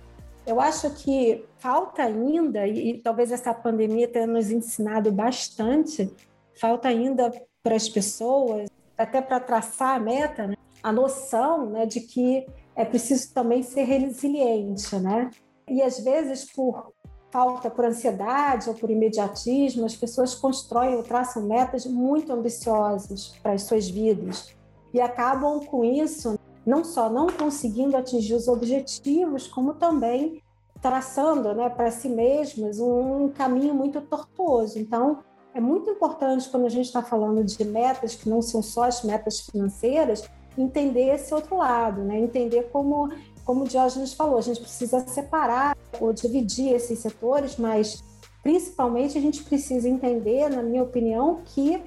Eu 0.46 0.60
acho 0.60 0.90
que 0.92 1.44
falta 1.58 2.04
ainda, 2.04 2.68
e, 2.68 3.00
talvez 3.00 3.32
essa 3.32 3.54
pandemia 3.54 4.08
tenha 4.08 4.28
nos 4.28 4.52
ensinado 4.52 5.12
bastante, 5.12 6.12
falta 6.60 6.88
ainda 6.88 7.32
para 7.64 7.76
as 7.76 7.90
pessoas, 7.90 8.70
até 8.98 9.22
para 9.22 9.40
traçar 9.40 9.96
a 9.96 10.00
meta, 10.00 10.48
né? 10.48 10.56
a 10.82 10.92
noção 10.92 11.66
né, 11.72 11.86
de 11.86 12.00
que 12.00 12.46
é 12.76 12.84
preciso 12.84 13.34
também 13.34 13.64
ser 13.64 13.84
resiliente, 13.84 14.96
né? 14.98 15.30
E 15.68 15.82
às 15.82 16.00
vezes 16.00 16.46
por 16.52 16.94
falta, 17.32 17.70
por 17.70 17.86
ansiedade 17.86 18.70
ou 18.70 18.76
por 18.76 18.90
imediatismo, 18.90 19.86
as 19.86 19.96
pessoas 19.96 20.36
constroem 20.36 20.96
ou 20.96 21.04
traçam 21.04 21.44
metas 21.44 21.86
muito 21.86 22.32
ambiciosas 22.32 23.34
para 23.42 23.54
as 23.54 23.64
suas 23.64 23.90
vidas 23.90 24.56
e 24.94 25.02
acabam 25.02 25.60
com 25.66 25.84
isso 25.84 26.40
não 26.66 26.84
só 26.84 27.10
não 27.10 27.28
conseguindo 27.28 27.98
atingir 27.98 28.34
os 28.34 28.48
objetivos, 28.48 29.46
como 29.46 29.74
também 29.74 30.42
traçando 30.82 31.54
né, 31.54 31.70
para 31.70 31.92
si 31.92 32.08
mesmas 32.08 32.80
um 32.80 33.30
caminho 33.30 33.74
muito 33.74 34.00
tortuoso. 34.02 34.80
Então, 34.80 35.20
é 35.54 35.60
muito 35.60 35.90
importante, 35.90 36.50
quando 36.50 36.66
a 36.66 36.70
gente 36.70 36.86
está 36.86 37.02
falando 37.02 37.44
de 37.44 37.64
metas 37.66 38.16
que 38.16 38.30
não 38.30 38.42
são 38.42 38.62
só 38.62 38.84
as 38.84 39.04
metas 39.04 39.42
financeiras, 39.42 40.30
entender 40.58 41.14
esse 41.14 41.34
outro 41.34 41.58
lado, 41.58 42.02
né? 42.04 42.20
entender 42.20 42.70
como 42.72 43.10
como 43.46 43.64
o 43.64 43.68
Diógenes 43.68 44.14
falou, 44.14 44.40
a 44.40 44.42
gente 44.42 44.60
precisa 44.60 45.08
separar 45.08 45.78
ou 46.02 46.12
dividir 46.12 46.74
esses 46.74 46.98
setores, 46.98 47.58
mas 47.58 48.04
principalmente 48.42 49.18
a 49.18 49.22
gente 49.22 49.44
precisa 49.44 49.88
entender, 49.88 50.50
na 50.50 50.64
minha 50.64 50.82
opinião, 50.82 51.42
que 51.46 51.82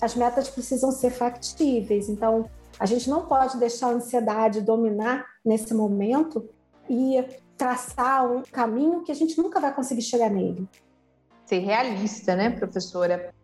as 0.00 0.14
metas 0.14 0.48
precisam 0.48 0.92
ser 0.92 1.10
factíveis. 1.10 2.08
Então, 2.08 2.48
a 2.78 2.86
gente 2.86 3.10
não 3.10 3.26
pode 3.26 3.58
deixar 3.58 3.88
a 3.88 3.90
ansiedade 3.90 4.60
dominar 4.60 5.26
nesse 5.44 5.74
momento 5.74 6.48
e 6.88 7.22
traçar 7.56 8.30
um 8.30 8.42
caminho 8.42 9.02
que 9.02 9.12
a 9.12 9.14
gente 9.14 9.36
nunca 9.36 9.60
vai 9.60 9.74
conseguir 9.74 10.02
chegar 10.02 10.30
nele. 10.30 10.66
Ser 11.44 11.58
realista, 11.58 12.36
né, 12.36 12.50
professora? 12.50 13.34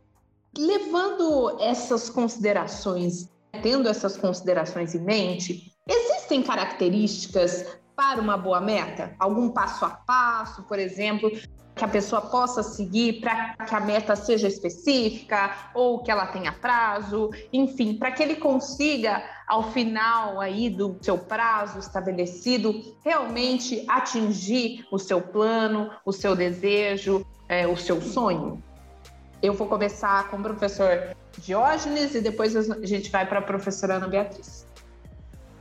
Levando 0.57 1.61
essas 1.61 2.09
considerações, 2.09 3.29
tendo 3.61 3.89
essas 3.89 4.17
considerações 4.17 4.95
em 4.95 5.01
mente, 5.01 5.73
existem 5.89 6.43
características 6.43 7.79
para 7.95 8.21
uma 8.21 8.37
boa 8.37 8.61
meta? 8.61 9.15
Algum 9.19 9.51
passo 9.51 9.85
a 9.85 9.91
passo, 9.91 10.63
por 10.65 10.79
exemplo, 10.79 11.31
que 11.77 11.85
a 11.85 11.89
pessoa 11.89 12.23
possa 12.23 12.63
seguir 12.63 13.21
para 13.21 13.55
que 13.67 13.75
a 13.75 13.81
meta 13.81 14.17
seja 14.17 14.49
específica 14.49 15.71
ou 15.75 16.03
que 16.03 16.11
ela 16.11 16.27
tenha 16.27 16.51
prazo, 16.51 17.31
enfim, 17.53 17.99
para 17.99 18.11
que 18.11 18.23
ele 18.23 18.37
consiga 18.37 19.23
ao 19.47 19.71
final 19.73 20.41
aí 20.41 20.71
do 20.71 20.97
seu 21.03 21.19
prazo 21.19 21.79
estabelecido 21.79 22.97
realmente 23.05 23.85
atingir 23.87 24.87
o 24.91 24.99
seu 24.99 25.21
plano, 25.21 25.91
o 26.05 26.13
seu 26.13 26.35
desejo, 26.35 27.25
é, 27.47 27.67
o 27.67 27.77
seu 27.77 28.01
sonho. 28.01 28.63
Eu 29.47 29.55
vou 29.55 29.69
começar 29.69 30.29
com 30.29 30.39
o 30.39 30.43
professor 30.43 31.15
Diógenes 31.39 32.17
e 32.17 32.21
depois 32.21 32.57
a 32.57 32.85
gente 32.85 33.13
vai 33.13 33.25
para 33.25 33.39
a 33.39 33.43
professora 33.43 33.95
Ana 33.95 34.09
Beatriz 34.09 34.67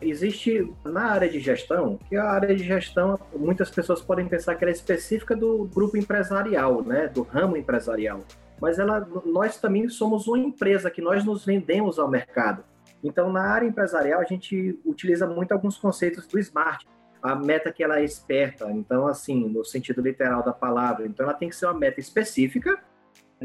existe 0.01 0.71
na 0.83 1.05
área 1.05 1.27
de 1.27 1.39
gestão, 1.39 1.97
que 2.07 2.15
a 2.15 2.29
área 2.29 2.53
de 2.55 2.63
gestão, 2.63 3.19
muitas 3.33 3.71
pessoas 3.71 4.01
podem 4.01 4.27
pensar 4.27 4.53
que 4.53 4.63
ela 4.63 4.69
é 4.69 4.73
específica 4.73 5.35
do 5.35 5.65
grupo 5.73 5.97
empresarial, 5.97 6.83
né, 6.83 7.07
do 7.07 7.23
ramo 7.23 7.57
empresarial. 7.57 8.19
Mas 8.61 8.77
ela, 8.77 9.07
nós 9.25 9.57
também 9.57 9.89
somos 9.89 10.27
uma 10.27 10.37
empresa 10.37 10.91
que 10.91 11.01
nós 11.01 11.23
nos 11.23 11.43
vendemos 11.43 11.97
ao 11.97 12.07
mercado. 12.07 12.63
Então, 13.03 13.31
na 13.31 13.41
área 13.41 13.65
empresarial, 13.65 14.19
a 14.19 14.25
gente 14.25 14.79
utiliza 14.85 15.25
muito 15.25 15.53
alguns 15.53 15.77
conceitos 15.77 16.27
do 16.27 16.37
SMART. 16.37 16.85
A 17.23 17.33
meta 17.33 17.71
que 17.71 17.83
ela 17.83 17.99
é 17.99 18.03
esperta, 18.03 18.69
então, 18.69 19.07
assim, 19.07 19.47
no 19.47 19.65
sentido 19.65 20.01
literal 20.01 20.43
da 20.43 20.53
palavra. 20.53 21.07
Então, 21.07 21.25
ela 21.25 21.33
tem 21.33 21.49
que 21.49 21.55
ser 21.55 21.65
uma 21.65 21.73
meta 21.73 21.99
específica, 21.99 22.77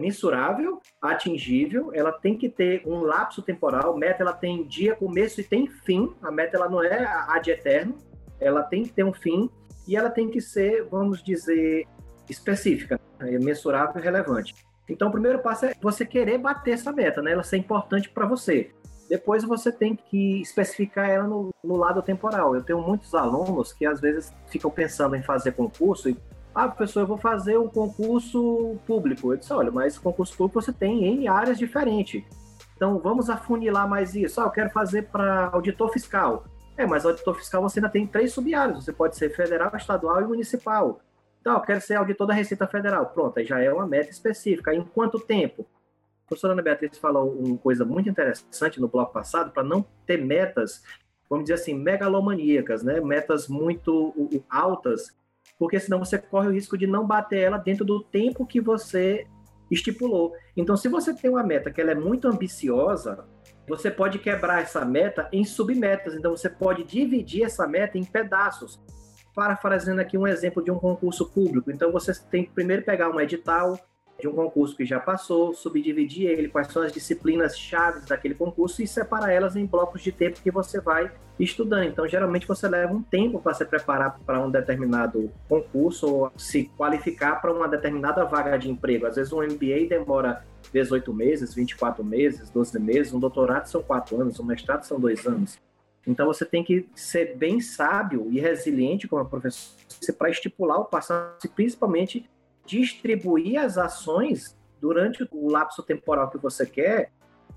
mensurável, 0.00 0.80
atingível, 1.00 1.90
ela 1.94 2.10
tem 2.10 2.36
que 2.36 2.48
ter 2.48 2.82
um 2.86 3.00
lapso 3.00 3.42
temporal, 3.42 3.96
meta 3.96 4.22
ela 4.22 4.32
tem 4.32 4.66
dia, 4.66 4.96
começo 4.96 5.40
e 5.40 5.44
tem 5.44 5.66
fim, 5.66 6.12
a 6.22 6.30
meta 6.30 6.56
ela 6.56 6.68
não 6.68 6.82
é 6.82 7.04
ad 7.28 7.50
eterno, 7.50 7.96
ela 8.40 8.62
tem 8.62 8.82
que 8.82 8.92
ter 8.92 9.04
um 9.04 9.12
fim 9.12 9.50
e 9.86 9.96
ela 9.96 10.10
tem 10.10 10.28
que 10.28 10.40
ser, 10.40 10.84
vamos 10.84 11.22
dizer, 11.22 11.86
específica, 12.28 12.98
né, 13.18 13.38
mensurável 13.38 14.00
e 14.00 14.04
relevante. 14.04 14.54
Então, 14.88 15.08
o 15.08 15.12
primeiro 15.12 15.38
passo 15.38 15.66
é 15.66 15.74
você 15.80 16.04
querer 16.04 16.38
bater 16.38 16.72
essa 16.72 16.92
meta, 16.92 17.22
né? 17.22 17.32
Ela 17.32 17.44
ser 17.44 17.56
importante 17.56 18.10
para 18.10 18.26
você. 18.26 18.70
Depois 19.08 19.44
você 19.44 19.72
tem 19.72 19.96
que 19.96 20.40
especificar 20.40 21.08
ela 21.08 21.26
no, 21.26 21.52
no, 21.62 21.76
lado 21.76 22.02
temporal. 22.02 22.54
Eu 22.54 22.62
tenho 22.62 22.80
muitos 22.80 23.14
alunos 23.14 23.72
que 23.72 23.84
às 23.84 24.00
vezes 24.00 24.32
ficam 24.46 24.70
pensando 24.70 25.16
em 25.16 25.22
fazer 25.22 25.52
concurso 25.52 26.08
e 26.08 26.16
ah, 26.54 26.68
professor, 26.68 27.00
eu 27.00 27.06
vou 27.06 27.16
fazer 27.16 27.58
um 27.58 27.68
concurso 27.68 28.76
público. 28.86 29.32
Eu 29.32 29.36
disse, 29.36 29.52
olha, 29.52 29.70
mas 29.70 29.98
concurso 29.98 30.36
público 30.36 30.60
você 30.60 30.72
tem 30.72 31.04
em 31.04 31.28
áreas 31.28 31.58
diferentes. 31.58 32.24
Então, 32.74 32.98
vamos 32.98 33.30
afunilar 33.30 33.88
mais 33.88 34.14
isso. 34.14 34.40
Ah, 34.40 34.44
eu 34.44 34.50
quero 34.50 34.70
fazer 34.70 35.02
para 35.02 35.50
auditor 35.52 35.92
fiscal. 35.92 36.44
É, 36.76 36.86
mas 36.86 37.04
auditor 37.04 37.34
fiscal 37.36 37.62
você 37.62 37.78
ainda 37.78 37.88
tem 37.88 38.06
três 38.06 38.32
sub-áreas. 38.32 38.84
Você 38.84 38.92
pode 38.92 39.16
ser 39.16 39.30
federal, 39.30 39.70
estadual 39.76 40.20
e 40.22 40.24
municipal. 40.24 41.00
Então, 41.40 41.54
eu 41.54 41.60
quero 41.60 41.80
ser 41.80 41.94
auditor 41.94 42.26
da 42.26 42.34
Receita 42.34 42.66
Federal. 42.66 43.06
Pronto, 43.06 43.38
aí 43.38 43.44
já 43.44 43.60
é 43.60 43.72
uma 43.72 43.86
meta 43.86 44.10
específica. 44.10 44.74
Em 44.74 44.82
quanto 44.82 45.20
tempo? 45.20 45.66
A 46.24 46.28
professora 46.28 46.52
Ana 46.52 46.62
Beatriz 46.62 46.98
falou 46.98 47.32
uma 47.32 47.58
coisa 47.58 47.84
muito 47.84 48.08
interessante 48.08 48.80
no 48.80 48.88
bloco 48.88 49.12
passado, 49.12 49.50
para 49.50 49.62
não 49.62 49.84
ter 50.06 50.16
metas, 50.16 50.82
vamos 51.28 51.44
dizer 51.44 51.54
assim, 51.54 51.74
megalomaníacas, 51.74 52.82
né? 52.82 53.00
metas 53.00 53.48
muito 53.48 54.14
altas 54.48 55.14
porque 55.60 55.78
senão 55.78 55.98
você 55.98 56.16
corre 56.16 56.48
o 56.48 56.52
risco 56.52 56.78
de 56.78 56.86
não 56.86 57.06
bater 57.06 57.40
ela 57.40 57.58
dentro 57.58 57.84
do 57.84 58.02
tempo 58.02 58.46
que 58.46 58.62
você 58.62 59.26
estipulou. 59.70 60.32
Então, 60.56 60.74
se 60.74 60.88
você 60.88 61.12
tem 61.14 61.30
uma 61.30 61.42
meta 61.42 61.70
que 61.70 61.78
ela 61.78 61.90
é 61.90 61.94
muito 61.94 62.26
ambiciosa, 62.26 63.26
você 63.68 63.90
pode 63.90 64.18
quebrar 64.18 64.62
essa 64.62 64.86
meta 64.86 65.28
em 65.30 65.44
submetas. 65.44 66.14
Então, 66.14 66.34
você 66.34 66.48
pode 66.48 66.82
dividir 66.84 67.44
essa 67.44 67.68
meta 67.68 67.98
em 67.98 68.04
pedaços. 68.04 68.80
Parafraseando 69.34 70.00
aqui 70.00 70.16
um 70.16 70.26
exemplo 70.26 70.64
de 70.64 70.70
um 70.70 70.78
concurso 70.78 71.30
público. 71.30 71.70
Então, 71.70 71.92
você 71.92 72.14
tem 72.30 72.42
que 72.46 72.52
primeiro 72.52 72.82
pegar 72.82 73.10
um 73.10 73.20
edital, 73.20 73.78
de 74.20 74.28
um 74.28 74.32
concurso 74.32 74.76
que 74.76 74.84
já 74.84 75.00
passou, 75.00 75.54
subdividir 75.54 76.28
ele, 76.28 76.48
quais 76.48 76.68
são 76.68 76.82
as 76.82 76.92
disciplinas 76.92 77.58
chaves 77.58 78.04
daquele 78.04 78.34
concurso 78.34 78.82
e 78.82 78.86
separar 78.86 79.32
elas 79.32 79.56
em 79.56 79.66
blocos 79.66 80.02
de 80.02 80.12
tempo 80.12 80.40
que 80.40 80.50
você 80.50 80.80
vai 80.80 81.10
estudando. 81.38 81.84
Então, 81.84 82.06
geralmente 82.06 82.46
você 82.46 82.68
leva 82.68 82.92
um 82.92 83.02
tempo 83.02 83.40
para 83.40 83.54
se 83.54 83.64
preparar 83.64 84.18
para 84.24 84.40
um 84.40 84.50
determinado 84.50 85.32
concurso 85.48 86.06
ou 86.06 86.32
se 86.36 86.70
qualificar 86.76 87.40
para 87.40 87.52
uma 87.52 87.66
determinada 87.66 88.24
vaga 88.24 88.56
de 88.58 88.70
emprego. 88.70 89.06
Às 89.06 89.16
vezes 89.16 89.32
um 89.32 89.42
MBA 89.42 89.88
demora 89.88 90.44
18 90.72 91.12
meses, 91.12 91.54
24 91.54 92.04
meses, 92.04 92.50
12 92.50 92.78
meses, 92.78 93.12
um 93.12 93.18
doutorado 93.18 93.66
são 93.66 93.82
4 93.82 94.20
anos, 94.20 94.38
um 94.38 94.44
mestrado 94.44 94.84
são 94.84 95.00
2 95.00 95.26
anos. 95.26 95.58
Então 96.06 96.26
você 96.26 96.44
tem 96.44 96.64
que 96.64 96.88
ser 96.94 97.36
bem 97.36 97.60
sábio 97.60 98.28
e 98.30 98.40
resiliente 98.40 99.06
como 99.06 99.24
professor 99.24 99.76
para 100.16 100.30
estipular 100.30 100.80
o 100.80 100.84
passado, 100.84 101.36
principalmente 101.54 102.28
distribuir 102.66 103.60
as 103.60 103.76
ações 103.78 104.56
durante 104.80 105.26
o 105.30 105.50
lapso 105.50 105.82
temporal 105.82 106.30
que 106.30 106.38
você 106.38 106.64
quer, 106.64 107.12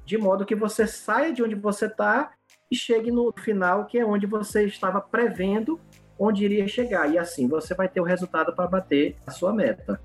de 0.05 0.17
modo 0.17 0.45
que 0.45 0.55
você 0.55 0.85
saia 0.85 1.31
de 1.31 1.41
onde 1.41 1.55
você 1.55 1.85
está 1.85 2.31
e 2.69 2.75
chegue 2.75 3.11
no 3.11 3.31
final, 3.31 3.85
que 3.85 3.97
é 3.97 4.05
onde 4.05 4.25
você 4.25 4.65
estava 4.65 4.99
prevendo 4.99 5.79
onde 6.17 6.43
iria 6.43 6.67
chegar. 6.67 7.11
E 7.11 7.17
assim 7.17 7.47
você 7.47 7.73
vai 7.73 7.87
ter 7.87 8.01
o 8.01 8.03
resultado 8.03 8.53
para 8.55 8.67
bater 8.67 9.15
a 9.25 9.31
sua 9.31 9.53
meta. 9.53 9.99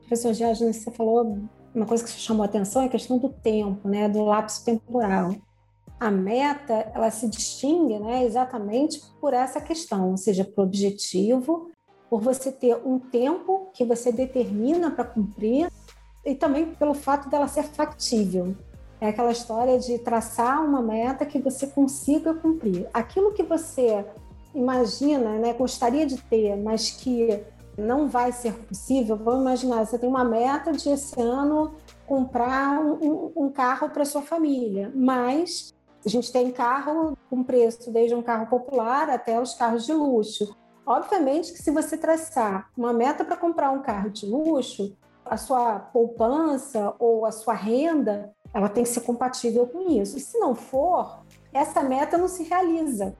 Professor 0.00 0.34
Jorge, 0.34 0.72
você 0.72 0.90
falou 0.90 1.38
uma 1.74 1.86
coisa 1.86 2.04
que 2.04 2.10
chamou 2.10 2.42
a 2.42 2.46
atenção, 2.46 2.82
é 2.82 2.86
a 2.86 2.88
questão 2.88 3.18
do 3.18 3.28
tempo, 3.28 3.88
né, 3.88 4.08
do 4.08 4.22
lapso 4.24 4.64
temporal. 4.64 5.34
A 5.98 6.10
meta, 6.10 6.90
ela 6.94 7.10
se 7.10 7.28
distingue 7.28 7.98
né, 7.98 8.24
exatamente 8.24 9.00
por 9.20 9.32
essa 9.32 9.60
questão, 9.60 10.10
ou 10.10 10.16
seja, 10.16 10.44
por 10.44 10.64
objetivo 10.64 11.70
por 12.12 12.20
você 12.20 12.52
ter 12.52 12.76
um 12.84 12.98
tempo 12.98 13.70
que 13.72 13.86
você 13.86 14.12
determina 14.12 14.90
para 14.90 15.02
cumprir 15.02 15.72
e 16.22 16.34
também 16.34 16.66
pelo 16.74 16.92
fato 16.92 17.30
dela 17.30 17.48
ser 17.48 17.62
factível. 17.62 18.54
É 19.00 19.08
aquela 19.08 19.32
história 19.32 19.78
de 19.78 19.98
traçar 19.98 20.62
uma 20.62 20.82
meta 20.82 21.24
que 21.24 21.38
você 21.38 21.66
consiga 21.66 22.34
cumprir. 22.34 22.86
Aquilo 22.92 23.32
que 23.32 23.42
você 23.42 24.04
imagina, 24.54 25.38
né, 25.38 25.54
gostaria 25.54 26.04
de 26.04 26.18
ter, 26.18 26.54
mas 26.54 26.90
que 26.90 27.42
não 27.78 28.10
vai 28.10 28.30
ser 28.30 28.52
possível, 28.64 29.16
vamos 29.16 29.40
imaginar, 29.40 29.86
você 29.86 29.98
tem 29.98 30.06
uma 30.06 30.22
meta 30.22 30.70
de 30.70 30.90
esse 30.90 31.18
ano 31.18 31.72
comprar 32.06 32.78
um, 32.78 33.32
um 33.34 33.48
carro 33.48 33.88
para 33.88 34.04
sua 34.04 34.20
família, 34.20 34.92
mas 34.94 35.72
a 36.04 36.10
gente 36.10 36.30
tem 36.30 36.50
carro 36.50 37.16
com 37.30 37.42
preço 37.42 37.90
desde 37.90 38.14
um 38.14 38.20
carro 38.20 38.48
popular 38.48 39.08
até 39.08 39.40
os 39.40 39.54
carros 39.54 39.86
de 39.86 39.94
luxo. 39.94 40.54
Obviamente 40.92 41.54
que 41.54 41.62
se 41.62 41.70
você 41.70 41.96
traçar 41.96 42.68
uma 42.76 42.92
meta 42.92 43.24
para 43.24 43.34
comprar 43.34 43.70
um 43.70 43.80
carro 43.80 44.10
de 44.10 44.26
luxo, 44.26 44.94
a 45.24 45.38
sua 45.38 45.78
poupança 45.78 46.94
ou 46.98 47.24
a 47.24 47.32
sua 47.32 47.54
renda, 47.54 48.30
ela 48.52 48.68
tem 48.68 48.82
que 48.84 48.90
ser 48.90 49.00
compatível 49.00 49.66
com 49.66 49.90
isso. 49.90 50.18
E 50.18 50.20
se 50.20 50.38
não 50.38 50.54
for, 50.54 51.22
essa 51.50 51.82
meta 51.82 52.18
não 52.18 52.28
se 52.28 52.42
realiza. 52.42 53.16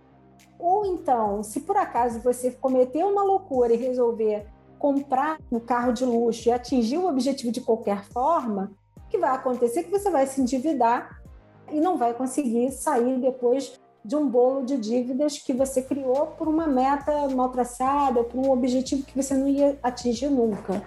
Ou 0.58 0.84
então, 0.84 1.42
se 1.42 1.62
por 1.62 1.78
acaso 1.78 2.20
você 2.20 2.50
cometer 2.50 3.06
uma 3.06 3.22
loucura 3.22 3.72
e 3.72 3.78
resolver 3.78 4.46
comprar 4.78 5.38
um 5.50 5.58
carro 5.58 5.92
de 5.92 6.04
luxo 6.04 6.50
e 6.50 6.52
atingir 6.52 6.98
o 6.98 7.08
objetivo 7.08 7.50
de 7.50 7.62
qualquer 7.62 8.04
forma, 8.04 8.72
o 8.98 9.08
que 9.08 9.16
vai 9.16 9.30
acontecer 9.30 9.80
é 9.80 9.82
que 9.84 9.90
você 9.90 10.10
vai 10.10 10.26
se 10.26 10.42
endividar 10.42 11.22
e 11.70 11.80
não 11.80 11.96
vai 11.96 12.12
conseguir 12.12 12.70
sair 12.70 13.18
depois 13.18 13.80
de 14.04 14.16
um 14.16 14.28
bolo 14.28 14.64
de 14.64 14.76
dívidas 14.76 15.38
que 15.38 15.52
você 15.52 15.82
criou 15.82 16.26
por 16.26 16.48
uma 16.48 16.66
meta 16.66 17.28
mal 17.28 17.50
traçada, 17.50 18.24
por 18.24 18.38
um 18.38 18.50
objetivo 18.50 19.04
que 19.04 19.20
você 19.20 19.34
não 19.34 19.48
ia 19.48 19.78
atingir 19.82 20.28
nunca. 20.28 20.82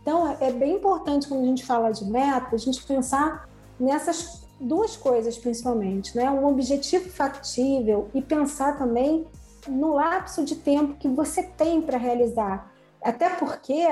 Então, 0.00 0.36
é 0.40 0.50
bem 0.50 0.76
importante 0.76 1.28
quando 1.28 1.42
a 1.42 1.46
gente 1.46 1.64
fala 1.64 1.90
de 1.90 2.04
meta, 2.04 2.54
a 2.54 2.58
gente 2.58 2.82
pensar 2.84 3.48
nessas 3.78 4.44
duas 4.60 4.96
coisas 4.96 5.36
principalmente, 5.36 6.16
né? 6.16 6.30
Um 6.30 6.46
objetivo 6.46 7.08
factível 7.08 8.08
e 8.14 8.22
pensar 8.22 8.78
também 8.78 9.26
no 9.68 9.94
lapso 9.94 10.44
de 10.44 10.56
tempo 10.56 10.94
que 10.94 11.08
você 11.08 11.42
tem 11.42 11.80
para 11.80 11.98
realizar. 11.98 12.70
Até 13.02 13.30
porque, 13.30 13.86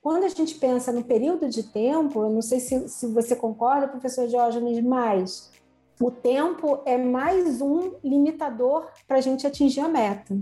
quando 0.00 0.24
a 0.24 0.28
gente 0.28 0.54
pensa 0.56 0.92
no 0.92 1.04
período 1.04 1.48
de 1.48 1.62
tempo, 1.64 2.22
eu 2.22 2.30
não 2.30 2.42
sei 2.42 2.60
se, 2.60 2.88
se 2.88 3.06
você 3.06 3.36
concorda, 3.36 3.88
professor 3.88 4.26
Diógenes, 4.26 4.82
mas 4.82 5.50
o 6.00 6.10
tempo 6.10 6.82
é 6.84 6.98
mais 6.98 7.60
um 7.62 7.94
limitador 8.04 8.88
para 9.08 9.16
a 9.16 9.20
gente 9.20 9.46
atingir 9.46 9.80
a 9.80 9.88
meta. 9.88 10.36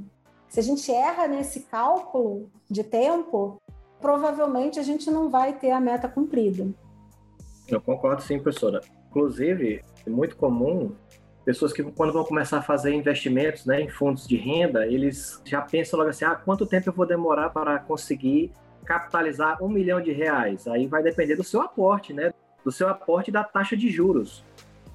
Se 0.48 0.58
a 0.58 0.62
gente 0.62 0.90
erra 0.90 1.28
nesse 1.28 1.60
cálculo 1.60 2.50
de 2.68 2.82
tempo, 2.82 3.60
provavelmente 4.00 4.78
a 4.78 4.82
gente 4.82 5.10
não 5.10 5.30
vai 5.30 5.52
ter 5.52 5.70
a 5.70 5.80
meta 5.80 6.08
cumprida. 6.08 6.66
Eu 7.68 7.80
concordo 7.80 8.22
sim, 8.22 8.38
professora. 8.38 8.80
Inclusive, 9.10 9.84
é 10.04 10.10
muito 10.10 10.36
comum 10.36 10.92
pessoas 11.44 11.72
que 11.72 11.82
quando 11.82 12.12
vão 12.12 12.24
começar 12.24 12.58
a 12.58 12.62
fazer 12.62 12.92
investimentos 12.92 13.64
né, 13.64 13.80
em 13.80 13.88
fundos 13.88 14.26
de 14.26 14.36
renda, 14.36 14.86
eles 14.86 15.40
já 15.44 15.62
pensam 15.62 15.98
logo 15.98 16.10
assim, 16.10 16.24
ah, 16.24 16.34
quanto 16.34 16.66
tempo 16.66 16.88
eu 16.88 16.92
vou 16.92 17.06
demorar 17.06 17.50
para 17.50 17.78
conseguir 17.78 18.50
capitalizar 18.84 19.62
um 19.62 19.68
milhão 19.68 20.00
de 20.00 20.10
reais? 20.10 20.66
Aí 20.66 20.86
vai 20.86 21.02
depender 21.02 21.36
do 21.36 21.44
seu 21.44 21.60
aporte, 21.60 22.12
né? 22.12 22.32
Do 22.64 22.72
seu 22.72 22.88
aporte 22.88 23.30
da 23.30 23.44
taxa 23.44 23.76
de 23.76 23.88
juros. 23.90 24.44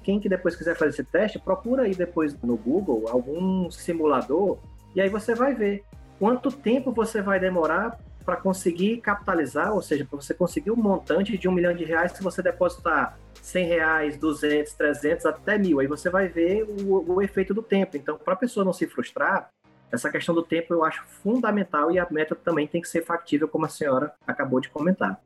Quem 0.02 0.18
que 0.18 0.28
depois 0.28 0.56
quiser 0.56 0.76
fazer 0.76 0.90
esse 0.90 1.04
teste, 1.04 1.38
procura 1.38 1.82
aí 1.82 1.94
depois 1.94 2.40
no 2.42 2.56
Google 2.56 3.08
algum 3.08 3.70
simulador 3.70 4.58
e 4.94 5.00
aí 5.00 5.08
você 5.08 5.34
vai 5.34 5.54
ver 5.54 5.84
quanto 6.18 6.50
tempo 6.50 6.92
você 6.92 7.22
vai 7.22 7.38
demorar 7.38 7.98
para 8.24 8.36
conseguir 8.36 8.98
capitalizar, 8.98 9.72
ou 9.72 9.82
seja, 9.82 10.04
para 10.04 10.20
você 10.20 10.34
conseguir 10.34 10.70
um 10.70 10.76
montante 10.76 11.36
de 11.36 11.48
um 11.48 11.52
milhão 11.52 11.74
de 11.74 11.84
reais 11.84 12.12
se 12.12 12.22
você 12.22 12.42
depositar 12.42 13.18
100 13.40 13.66
reais, 13.66 14.16
200, 14.18 14.72
300, 14.74 15.26
até 15.26 15.56
mil. 15.58 15.80
Aí 15.80 15.86
você 15.86 16.10
vai 16.10 16.28
ver 16.28 16.64
o, 16.64 17.14
o 17.14 17.22
efeito 17.22 17.54
do 17.54 17.62
tempo. 17.62 17.96
Então, 17.96 18.18
para 18.18 18.34
a 18.34 18.36
pessoa 18.36 18.64
não 18.64 18.72
se 18.72 18.86
frustrar, 18.86 19.50
essa 19.90 20.10
questão 20.10 20.34
do 20.34 20.42
tempo 20.42 20.72
eu 20.72 20.84
acho 20.84 21.02
fundamental 21.04 21.90
e 21.90 21.98
a 21.98 22.06
meta 22.10 22.36
também 22.36 22.66
tem 22.66 22.80
que 22.80 22.88
ser 22.88 23.04
factível, 23.04 23.48
como 23.48 23.64
a 23.64 23.68
senhora 23.68 24.12
acabou 24.26 24.60
de 24.60 24.68
comentar. 24.68 25.20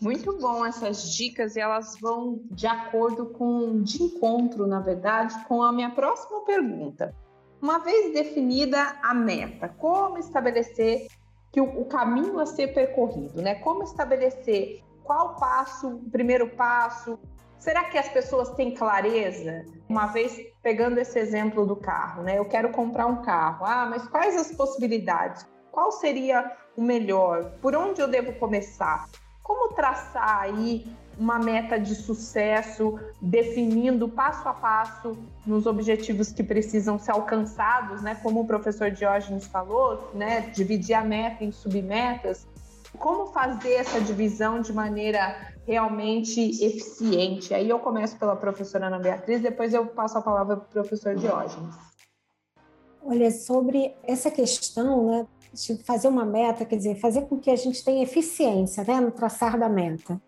Muito 0.00 0.36
bom 0.38 0.64
essas 0.64 1.14
dicas 1.14 1.56
e 1.56 1.60
elas 1.60 1.98
vão 2.00 2.40
de 2.50 2.66
acordo 2.66 3.26
com, 3.26 3.82
de 3.82 4.02
encontro, 4.02 4.66
na 4.66 4.80
verdade, 4.80 5.34
com 5.46 5.62
a 5.62 5.72
minha 5.72 5.90
próxima 5.90 6.44
pergunta. 6.44 7.14
Uma 7.62 7.78
vez 7.78 8.12
definida 8.12 8.96
a 9.02 9.14
meta, 9.14 9.68
como 9.68 10.18
estabelecer 10.18 11.06
que 11.50 11.60
o, 11.60 11.80
o 11.80 11.84
caminho 11.86 12.38
a 12.38 12.46
ser 12.46 12.74
percorrido, 12.74 13.40
né? 13.40 13.54
Como 13.56 13.82
estabelecer 13.84 14.82
qual 15.04 15.36
passo, 15.36 16.00
primeiro 16.10 16.50
passo? 16.50 17.18
Será 17.58 17.84
que 17.84 17.96
as 17.96 18.08
pessoas 18.08 18.50
têm 18.50 18.74
clareza? 18.74 19.64
Uma 19.88 20.06
vez 20.06 20.38
pegando 20.62 20.98
esse 20.98 21.18
exemplo 21.18 21.64
do 21.64 21.76
carro, 21.76 22.22
né? 22.22 22.38
Eu 22.38 22.44
quero 22.44 22.70
comprar 22.70 23.06
um 23.06 23.22
carro. 23.22 23.64
Ah, 23.64 23.86
mas 23.88 24.06
quais 24.08 24.36
as 24.36 24.52
possibilidades? 24.52 25.46
Qual 25.70 25.92
seria 25.92 26.52
o 26.76 26.82
melhor? 26.82 27.52
Por 27.62 27.74
onde 27.74 28.00
eu 28.02 28.08
devo 28.08 28.34
começar? 28.34 29.08
Como 29.44 29.74
traçar 29.74 30.40
aí 30.40 30.86
uma 31.18 31.38
meta 31.38 31.78
de 31.78 31.94
sucesso, 31.94 32.98
definindo 33.20 34.08
passo 34.08 34.48
a 34.48 34.54
passo 34.54 35.16
nos 35.46 35.66
objetivos 35.66 36.32
que 36.32 36.42
precisam 36.42 36.98
ser 36.98 37.12
alcançados, 37.12 38.00
né? 38.00 38.14
Como 38.22 38.40
o 38.40 38.46
professor 38.46 38.90
Diógenes 38.90 39.46
falou, 39.46 40.10
né? 40.14 40.50
Dividir 40.54 40.94
a 40.94 41.04
meta 41.04 41.44
em 41.44 41.52
submetas. 41.52 42.46
Como 42.98 43.26
fazer 43.26 43.74
essa 43.74 44.00
divisão 44.00 44.60
de 44.60 44.72
maneira 44.72 45.52
realmente 45.66 46.40
eficiente? 46.64 47.52
Aí 47.52 47.68
eu 47.68 47.78
começo 47.78 48.16
pela 48.16 48.34
professora 48.34 48.86
Ana 48.86 48.98
Beatriz, 48.98 49.42
depois 49.42 49.74
eu 49.74 49.84
passo 49.86 50.16
a 50.16 50.22
palavra 50.22 50.56
para 50.56 50.66
o 50.66 50.70
professor 50.70 51.14
Diógenes. 51.14 51.74
Olha, 53.06 53.30
sobre 53.30 53.94
essa 54.04 54.30
questão, 54.30 55.10
né, 55.10 55.26
de 55.54 55.76
fazer 55.84 56.08
uma 56.08 56.24
meta, 56.24 56.64
quer 56.64 56.76
dizer, 56.76 56.96
fazer 56.96 57.22
com 57.22 57.38
que 57.38 57.50
a 57.50 57.56
gente 57.56 57.84
tenha 57.84 58.02
eficiência, 58.02 58.84
né, 58.84 59.00
no 59.00 59.10
traçar 59.10 59.58
da 59.58 59.68
meta. 59.68 60.20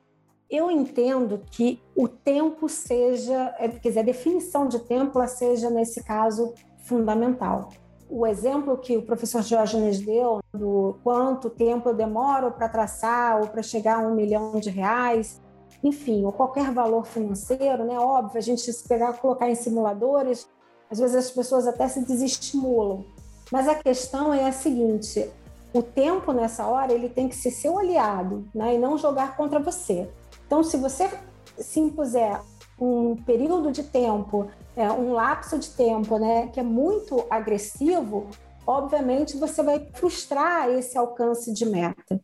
Eu 0.48 0.70
entendo 0.70 1.42
que 1.50 1.82
o 1.94 2.06
tempo 2.06 2.68
seja, 2.68 3.54
é, 3.58 3.68
quer 3.68 3.88
dizer, 3.88 4.00
a 4.00 4.04
definição 4.04 4.68
de 4.68 4.78
tempo 4.78 5.24
seja, 5.26 5.68
nesse 5.68 6.02
caso, 6.04 6.54
fundamental. 6.78 7.70
O 8.08 8.24
exemplo 8.24 8.78
que 8.78 8.96
o 8.96 9.02
professor 9.02 9.42
Diógenes 9.42 10.00
deu 10.00 10.38
do 10.54 10.96
quanto 11.02 11.50
tempo 11.50 11.88
eu 11.88 11.94
demoro 11.94 12.52
para 12.52 12.68
traçar 12.68 13.40
ou 13.40 13.48
para 13.48 13.62
chegar 13.62 14.04
a 14.04 14.06
um 14.06 14.14
milhão 14.14 14.60
de 14.60 14.70
reais, 14.70 15.40
enfim, 15.82 16.24
ou 16.24 16.32
qualquer 16.32 16.72
valor 16.72 17.04
financeiro, 17.04 17.84
né? 17.84 17.98
Óbvio, 17.98 18.38
a 18.38 18.40
gente 18.40 18.72
se 18.72 18.86
pegar 18.88 19.14
colocar 19.14 19.50
em 19.50 19.56
simuladores, 19.56 20.48
às 20.88 21.00
vezes 21.00 21.16
as 21.16 21.30
pessoas 21.30 21.66
até 21.66 21.88
se 21.88 22.04
desestimulam. 22.04 23.04
Mas 23.50 23.68
a 23.68 23.74
questão 23.74 24.32
é 24.32 24.46
a 24.46 24.52
seguinte: 24.52 25.30
o 25.72 25.82
tempo 25.82 26.32
nessa 26.32 26.66
hora 26.66 26.92
ele 26.92 27.08
tem 27.08 27.28
que 27.28 27.36
ser 27.36 27.50
seu 27.50 27.78
aliado, 27.78 28.48
né? 28.54 28.74
E 28.74 28.78
não 28.78 28.98
jogar 28.98 29.36
contra 29.36 29.58
você. 29.58 30.08
Então, 30.46 30.62
se 30.62 30.76
você 30.76 31.10
se 31.58 31.80
impuser 31.80 32.40
um 32.80 33.16
período 33.16 33.72
de 33.72 33.82
tempo, 33.82 34.48
é, 34.76 34.90
um 34.90 35.12
lapso 35.12 35.58
de 35.58 35.70
tempo, 35.70 36.18
né, 36.18 36.48
que 36.48 36.60
é 36.60 36.62
muito 36.62 37.24
agressivo, 37.30 38.28
obviamente 38.66 39.36
você 39.36 39.62
vai 39.62 39.88
frustrar 39.94 40.68
esse 40.70 40.98
alcance 40.98 41.52
de 41.52 41.64
meta. 41.64 42.20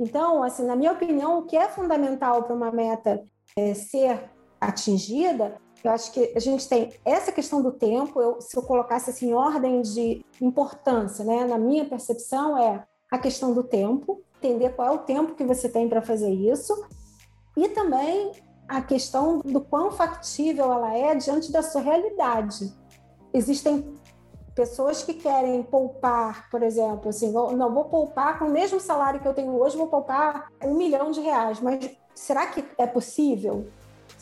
Então, 0.00 0.42
assim, 0.42 0.64
na 0.64 0.74
minha 0.74 0.92
opinião, 0.92 1.38
o 1.38 1.42
que 1.42 1.56
é 1.56 1.68
fundamental 1.68 2.42
para 2.42 2.54
uma 2.54 2.72
meta 2.72 3.22
é, 3.56 3.74
ser 3.74 4.30
atingida, 4.60 5.60
eu 5.84 5.90
acho 5.90 6.12
que 6.12 6.32
a 6.34 6.40
gente 6.40 6.68
tem 6.68 6.92
essa 7.04 7.32
questão 7.32 7.62
do 7.62 7.72
tempo. 7.72 8.20
Eu, 8.20 8.40
se 8.40 8.56
eu 8.56 8.62
colocasse 8.62 9.10
assim, 9.10 9.30
em 9.30 9.34
ordem 9.34 9.82
de 9.82 10.24
importância, 10.40 11.24
né, 11.24 11.44
na 11.44 11.58
minha 11.58 11.84
percepção, 11.84 12.56
é 12.56 12.84
a 13.10 13.18
questão 13.18 13.52
do 13.52 13.62
tempo, 13.62 14.22
entender 14.38 14.70
qual 14.70 14.88
é 14.88 14.90
o 14.92 14.98
tempo 14.98 15.34
que 15.34 15.44
você 15.44 15.68
tem 15.68 15.88
para 15.88 16.00
fazer 16.00 16.30
isso 16.30 16.74
e 17.56 17.68
também 17.68 18.32
a 18.66 18.80
questão 18.80 19.38
do 19.38 19.60
quão 19.60 19.90
factível 19.90 20.72
ela 20.72 20.96
é 20.96 21.14
diante 21.14 21.52
da 21.52 21.62
sua 21.62 21.82
realidade. 21.82 22.72
Existem 23.34 23.94
pessoas 24.54 25.02
que 25.02 25.14
querem 25.14 25.62
poupar, 25.62 26.48
por 26.50 26.62
exemplo, 26.62 27.08
assim, 27.08 27.30
não 27.32 27.72
vou 27.72 27.86
poupar 27.86 28.38
com 28.38 28.46
o 28.46 28.50
mesmo 28.50 28.80
salário 28.80 29.20
que 29.20 29.28
eu 29.28 29.34
tenho 29.34 29.52
hoje, 29.58 29.76
vou 29.76 29.88
poupar 29.88 30.48
um 30.62 30.74
milhão 30.74 31.10
de 31.10 31.20
reais, 31.20 31.60
mas 31.60 31.90
será 32.14 32.46
que 32.46 32.64
é 32.78 32.86
possível? 32.86 33.66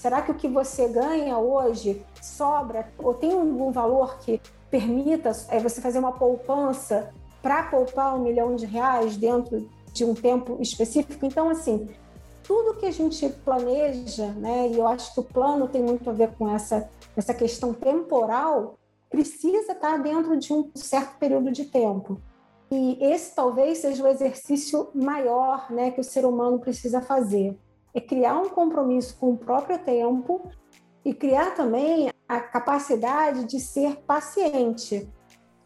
Será 0.00 0.22
que 0.22 0.30
o 0.30 0.34
que 0.34 0.48
você 0.48 0.88
ganha 0.88 1.36
hoje 1.36 2.02
sobra 2.22 2.90
ou 2.96 3.12
tem 3.12 3.32
algum 3.32 3.70
valor 3.70 4.18
que 4.20 4.40
permita 4.70 5.30
é, 5.50 5.58
você 5.58 5.78
fazer 5.78 5.98
uma 5.98 6.12
poupança 6.12 7.12
para 7.42 7.64
poupar 7.64 8.16
um 8.16 8.22
milhão 8.22 8.56
de 8.56 8.64
reais 8.64 9.18
dentro 9.18 9.68
de 9.92 10.02
um 10.02 10.14
tempo 10.14 10.56
específico? 10.58 11.26
Então, 11.26 11.50
assim, 11.50 11.86
tudo 12.42 12.78
que 12.78 12.86
a 12.86 12.90
gente 12.90 13.28
planeja, 13.44 14.28
né, 14.28 14.68
e 14.68 14.78
eu 14.78 14.86
acho 14.86 15.12
que 15.12 15.20
o 15.20 15.22
plano 15.22 15.68
tem 15.68 15.82
muito 15.82 16.08
a 16.08 16.14
ver 16.14 16.32
com 16.32 16.48
essa, 16.48 16.88
essa 17.14 17.34
questão 17.34 17.74
temporal, 17.74 18.78
precisa 19.10 19.72
estar 19.72 19.98
dentro 19.98 20.34
de 20.38 20.50
um 20.50 20.70
certo 20.76 21.18
período 21.18 21.52
de 21.52 21.66
tempo. 21.66 22.18
E 22.70 22.96
esse 23.04 23.34
talvez 23.34 23.76
seja 23.76 24.02
o 24.02 24.08
exercício 24.08 24.88
maior 24.94 25.70
né, 25.70 25.90
que 25.90 26.00
o 26.00 26.04
ser 26.04 26.24
humano 26.24 26.58
precisa 26.58 27.02
fazer. 27.02 27.54
É 27.94 28.00
criar 28.00 28.38
um 28.38 28.48
compromisso 28.48 29.16
com 29.18 29.32
o 29.32 29.36
próprio 29.36 29.78
tempo 29.78 30.42
e 31.04 31.12
criar 31.14 31.54
também 31.54 32.10
a 32.28 32.40
capacidade 32.40 33.44
de 33.44 33.58
ser 33.58 33.96
paciente. 34.02 35.08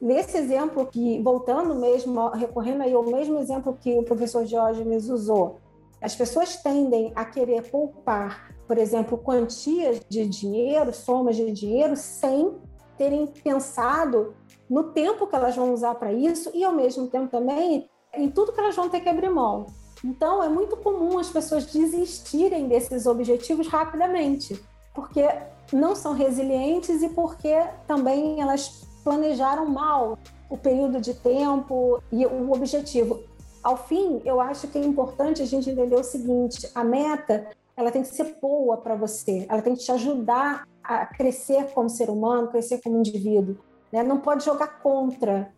Nesse 0.00 0.36
exemplo 0.36 0.86
que, 0.86 1.22
voltando 1.22 1.74
mesmo, 1.74 2.28
recorrendo 2.30 2.82
aí 2.82 2.92
ao 2.92 3.04
mesmo 3.04 3.38
exemplo 3.38 3.76
que 3.80 3.98
o 3.98 4.02
professor 4.02 4.44
Diógenes 4.44 5.08
usou, 5.08 5.60
as 6.00 6.14
pessoas 6.14 6.56
tendem 6.56 7.12
a 7.14 7.24
querer 7.24 7.70
poupar, 7.70 8.54
por 8.66 8.76
exemplo, 8.76 9.16
quantias 9.16 10.00
de 10.08 10.26
dinheiro, 10.26 10.92
somas 10.92 11.36
de 11.36 11.50
dinheiro, 11.50 11.96
sem 11.96 12.54
terem 12.98 13.26
pensado 13.26 14.34
no 14.68 14.92
tempo 14.92 15.26
que 15.26 15.34
elas 15.34 15.56
vão 15.56 15.72
usar 15.72 15.94
para 15.94 16.12
isso 16.12 16.50
e, 16.54 16.62
ao 16.64 16.72
mesmo 16.72 17.08
tempo, 17.08 17.28
também 17.28 17.88
em 18.14 18.30
tudo 18.30 18.52
que 18.52 18.60
elas 18.60 18.76
vão 18.76 18.88
ter 18.88 19.00
que 19.00 19.08
abrir 19.08 19.30
mão. 19.30 19.66
Então, 20.04 20.42
é 20.42 20.50
muito 20.50 20.76
comum 20.76 21.18
as 21.18 21.30
pessoas 21.30 21.64
desistirem 21.64 22.68
desses 22.68 23.06
objetivos 23.06 23.68
rapidamente, 23.68 24.62
porque 24.94 25.26
não 25.72 25.96
são 25.96 26.12
resilientes 26.12 27.02
e 27.02 27.08
porque 27.08 27.54
também 27.86 28.38
elas 28.38 28.86
planejaram 29.02 29.66
mal 29.66 30.18
o 30.50 30.58
período 30.58 31.00
de 31.00 31.14
tempo 31.14 32.02
e 32.12 32.26
o 32.26 32.52
objetivo. 32.52 33.22
Ao 33.62 33.78
fim, 33.78 34.20
eu 34.26 34.42
acho 34.42 34.68
que 34.68 34.76
é 34.76 34.84
importante 34.84 35.40
a 35.40 35.46
gente 35.46 35.70
entender 35.70 35.96
o 35.96 36.04
seguinte: 36.04 36.70
a 36.74 36.84
meta 36.84 37.48
ela 37.74 37.90
tem 37.90 38.02
que 38.02 38.08
ser 38.08 38.36
boa 38.42 38.76
para 38.76 38.94
você, 38.94 39.46
ela 39.48 39.62
tem 39.62 39.74
que 39.74 39.82
te 39.82 39.90
ajudar 39.90 40.68
a 40.82 41.06
crescer 41.06 41.72
como 41.72 41.88
ser 41.88 42.10
humano, 42.10 42.48
crescer 42.48 42.82
como 42.82 42.98
indivíduo. 42.98 43.56
Né? 43.90 44.02
Não 44.02 44.18
pode 44.20 44.44
jogar 44.44 44.80
contra. 44.82 45.50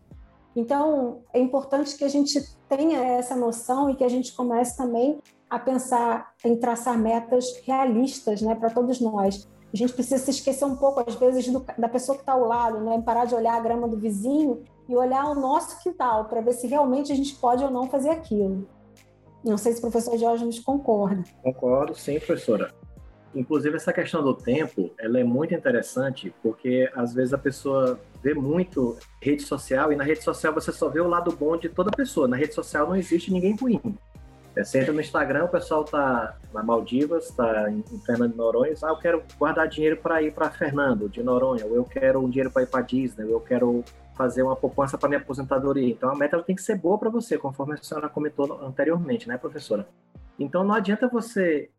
Então, 0.57 1.21
é 1.31 1.39
importante 1.39 1.95
que 1.95 2.03
a 2.03 2.07
gente 2.07 2.43
tenha 2.67 2.97
essa 2.99 3.35
noção 3.35 3.91
e 3.91 3.95
que 3.95 4.03
a 4.03 4.09
gente 4.09 4.33
comece 4.33 4.75
também 4.75 5.19
a 5.47 5.59
pensar 5.59 6.33
em 6.43 6.55
traçar 6.55 6.97
metas 6.97 7.61
realistas 7.63 8.41
né, 8.41 8.55
para 8.55 8.71
todos 8.71 8.99
nós. 8.99 9.47
A 9.71 9.77
gente 9.77 9.93
precisa 9.93 10.17
se 10.17 10.31
esquecer 10.31 10.65
um 10.65 10.75
pouco, 10.75 11.07
às 11.07 11.13
vezes, 11.13 11.47
do, 11.47 11.63
da 11.77 11.87
pessoa 11.87 12.15
que 12.15 12.23
está 12.23 12.31
ao 12.31 12.43
lado, 12.43 12.79
né? 12.79 12.99
parar 13.05 13.25
de 13.25 13.35
olhar 13.35 13.53
a 13.53 13.59
grama 13.59 13.87
do 13.87 13.99
vizinho 13.99 14.63
e 14.89 14.95
olhar 14.95 15.25
o 15.29 15.35
nosso 15.35 15.79
quintal 15.83 16.25
para 16.25 16.41
ver 16.41 16.53
se 16.53 16.65
realmente 16.65 17.11
a 17.11 17.15
gente 17.15 17.35
pode 17.35 17.63
ou 17.63 17.69
não 17.69 17.87
fazer 17.87 18.09
aquilo. 18.09 18.67
Não 19.45 19.59
sei 19.59 19.73
se 19.73 19.77
o 19.77 19.81
professor 19.81 20.17
Jorge 20.17 20.43
nos 20.43 20.59
concorda. 20.59 21.23
Concordo, 21.43 21.93
sim, 21.93 22.17
professora. 22.17 22.73
Inclusive, 23.37 23.75
essa 23.75 23.93
questão 23.93 24.23
do 24.23 24.33
tempo, 24.33 24.91
ela 24.97 25.19
é 25.19 25.23
muito 25.23 25.53
interessante, 25.53 26.33
porque 26.41 26.89
às 26.95 27.13
vezes 27.13 27.35
a 27.35 27.37
pessoa 27.37 27.99
vê 28.23 28.33
muito 28.33 28.97
rede 29.21 29.43
social, 29.43 29.93
e 29.93 29.95
na 29.95 30.03
rede 30.03 30.23
social 30.23 30.51
você 30.51 30.71
só 30.71 30.89
vê 30.89 30.99
o 30.99 31.07
lado 31.07 31.31
bom 31.31 31.55
de 31.55 31.69
toda 31.69 31.91
pessoa. 31.91 32.27
Na 32.27 32.35
rede 32.35 32.55
social 32.55 32.87
não 32.87 32.95
existe 32.95 33.31
ninguém 33.31 33.55
ruim. 33.55 33.79
É, 34.55 34.63
você 34.63 34.79
entra 34.79 34.91
no 34.91 34.99
Instagram, 34.99 35.45
o 35.45 35.49
pessoal 35.49 35.83
tá 35.83 36.35
na 36.51 36.63
Maldivas, 36.63 37.29
tá 37.29 37.69
em 37.69 37.83
Fernando 38.03 38.31
de 38.31 38.37
Noronha, 38.37 38.73
ah, 38.83 38.89
eu 38.89 38.97
quero 38.97 39.23
guardar 39.37 39.67
dinheiro 39.67 39.97
para 39.97 40.19
ir 40.23 40.33
para 40.33 40.49
Fernando 40.49 41.07
de 41.07 41.21
Noronha, 41.21 41.63
ou 41.63 41.75
eu 41.75 41.83
quero 41.83 42.19
um 42.19 42.27
dinheiro 42.27 42.49
para 42.49 42.63
ir 42.63 42.67
para 42.67 42.81
Disney, 42.81 43.25
ou 43.25 43.33
eu 43.33 43.39
quero 43.39 43.83
fazer 44.15 44.41
uma 44.41 44.55
poupança 44.55 44.97
para 44.97 45.09
minha 45.09 45.21
aposentadoria. 45.21 45.87
Então 45.87 46.09
a 46.09 46.15
meta 46.15 46.41
tem 46.41 46.55
que 46.55 46.63
ser 46.63 46.75
boa 46.75 46.97
para 46.97 47.11
você, 47.11 47.37
conforme 47.37 47.75
a 47.75 47.77
senhora 47.77 48.09
comentou 48.09 48.51
anteriormente, 48.65 49.27
né, 49.27 49.37
professora? 49.37 49.87
Então 50.39 50.63
não 50.63 50.73
adianta 50.73 51.07
você 51.07 51.69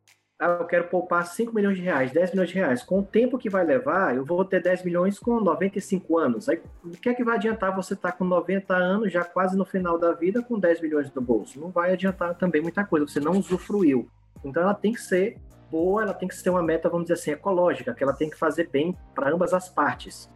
ah, 0.40 0.58
eu 0.60 0.66
quero 0.66 0.84
poupar 0.84 1.26
5 1.26 1.52
milhões 1.52 1.76
de 1.76 1.82
reais, 1.82 2.12
10 2.12 2.30
milhões 2.30 2.48
de 2.50 2.54
reais. 2.54 2.82
Com 2.82 3.00
o 3.00 3.02
tempo 3.02 3.36
que 3.36 3.50
vai 3.50 3.64
levar, 3.64 4.14
eu 4.14 4.24
vou 4.24 4.44
ter 4.44 4.62
10 4.62 4.84
milhões 4.84 5.18
com 5.18 5.40
95 5.40 6.16
anos. 6.16 6.48
Aí, 6.48 6.62
o 6.84 6.90
que 6.90 7.08
é 7.08 7.14
que 7.14 7.24
vai 7.24 7.34
adiantar 7.34 7.74
você 7.74 7.94
estar 7.94 8.12
tá 8.12 8.16
com 8.16 8.24
90 8.24 8.72
anos, 8.72 9.12
já 9.12 9.24
quase 9.24 9.56
no 9.56 9.64
final 9.64 9.98
da 9.98 10.12
vida, 10.12 10.40
com 10.40 10.56
10 10.56 10.80
milhões 10.80 11.12
no 11.12 11.20
bolso? 11.20 11.58
Não 11.58 11.70
vai 11.70 11.92
adiantar 11.92 12.36
também 12.36 12.62
muita 12.62 12.84
coisa, 12.84 13.04
você 13.06 13.18
não 13.18 13.32
usufruiu. 13.32 14.08
Então, 14.44 14.62
ela 14.62 14.74
tem 14.74 14.92
que 14.92 15.00
ser 15.00 15.38
boa, 15.68 16.02
ela 16.02 16.14
tem 16.14 16.28
que 16.28 16.36
ser 16.36 16.50
uma 16.50 16.62
meta, 16.62 16.88
vamos 16.88 17.06
dizer 17.06 17.14
assim, 17.14 17.32
ecológica, 17.32 17.92
que 17.92 18.04
ela 18.04 18.14
tem 18.14 18.30
que 18.30 18.36
fazer 18.36 18.68
bem 18.68 18.96
para 19.16 19.30
ambas 19.30 19.52
as 19.52 19.68
partes. 19.68 20.30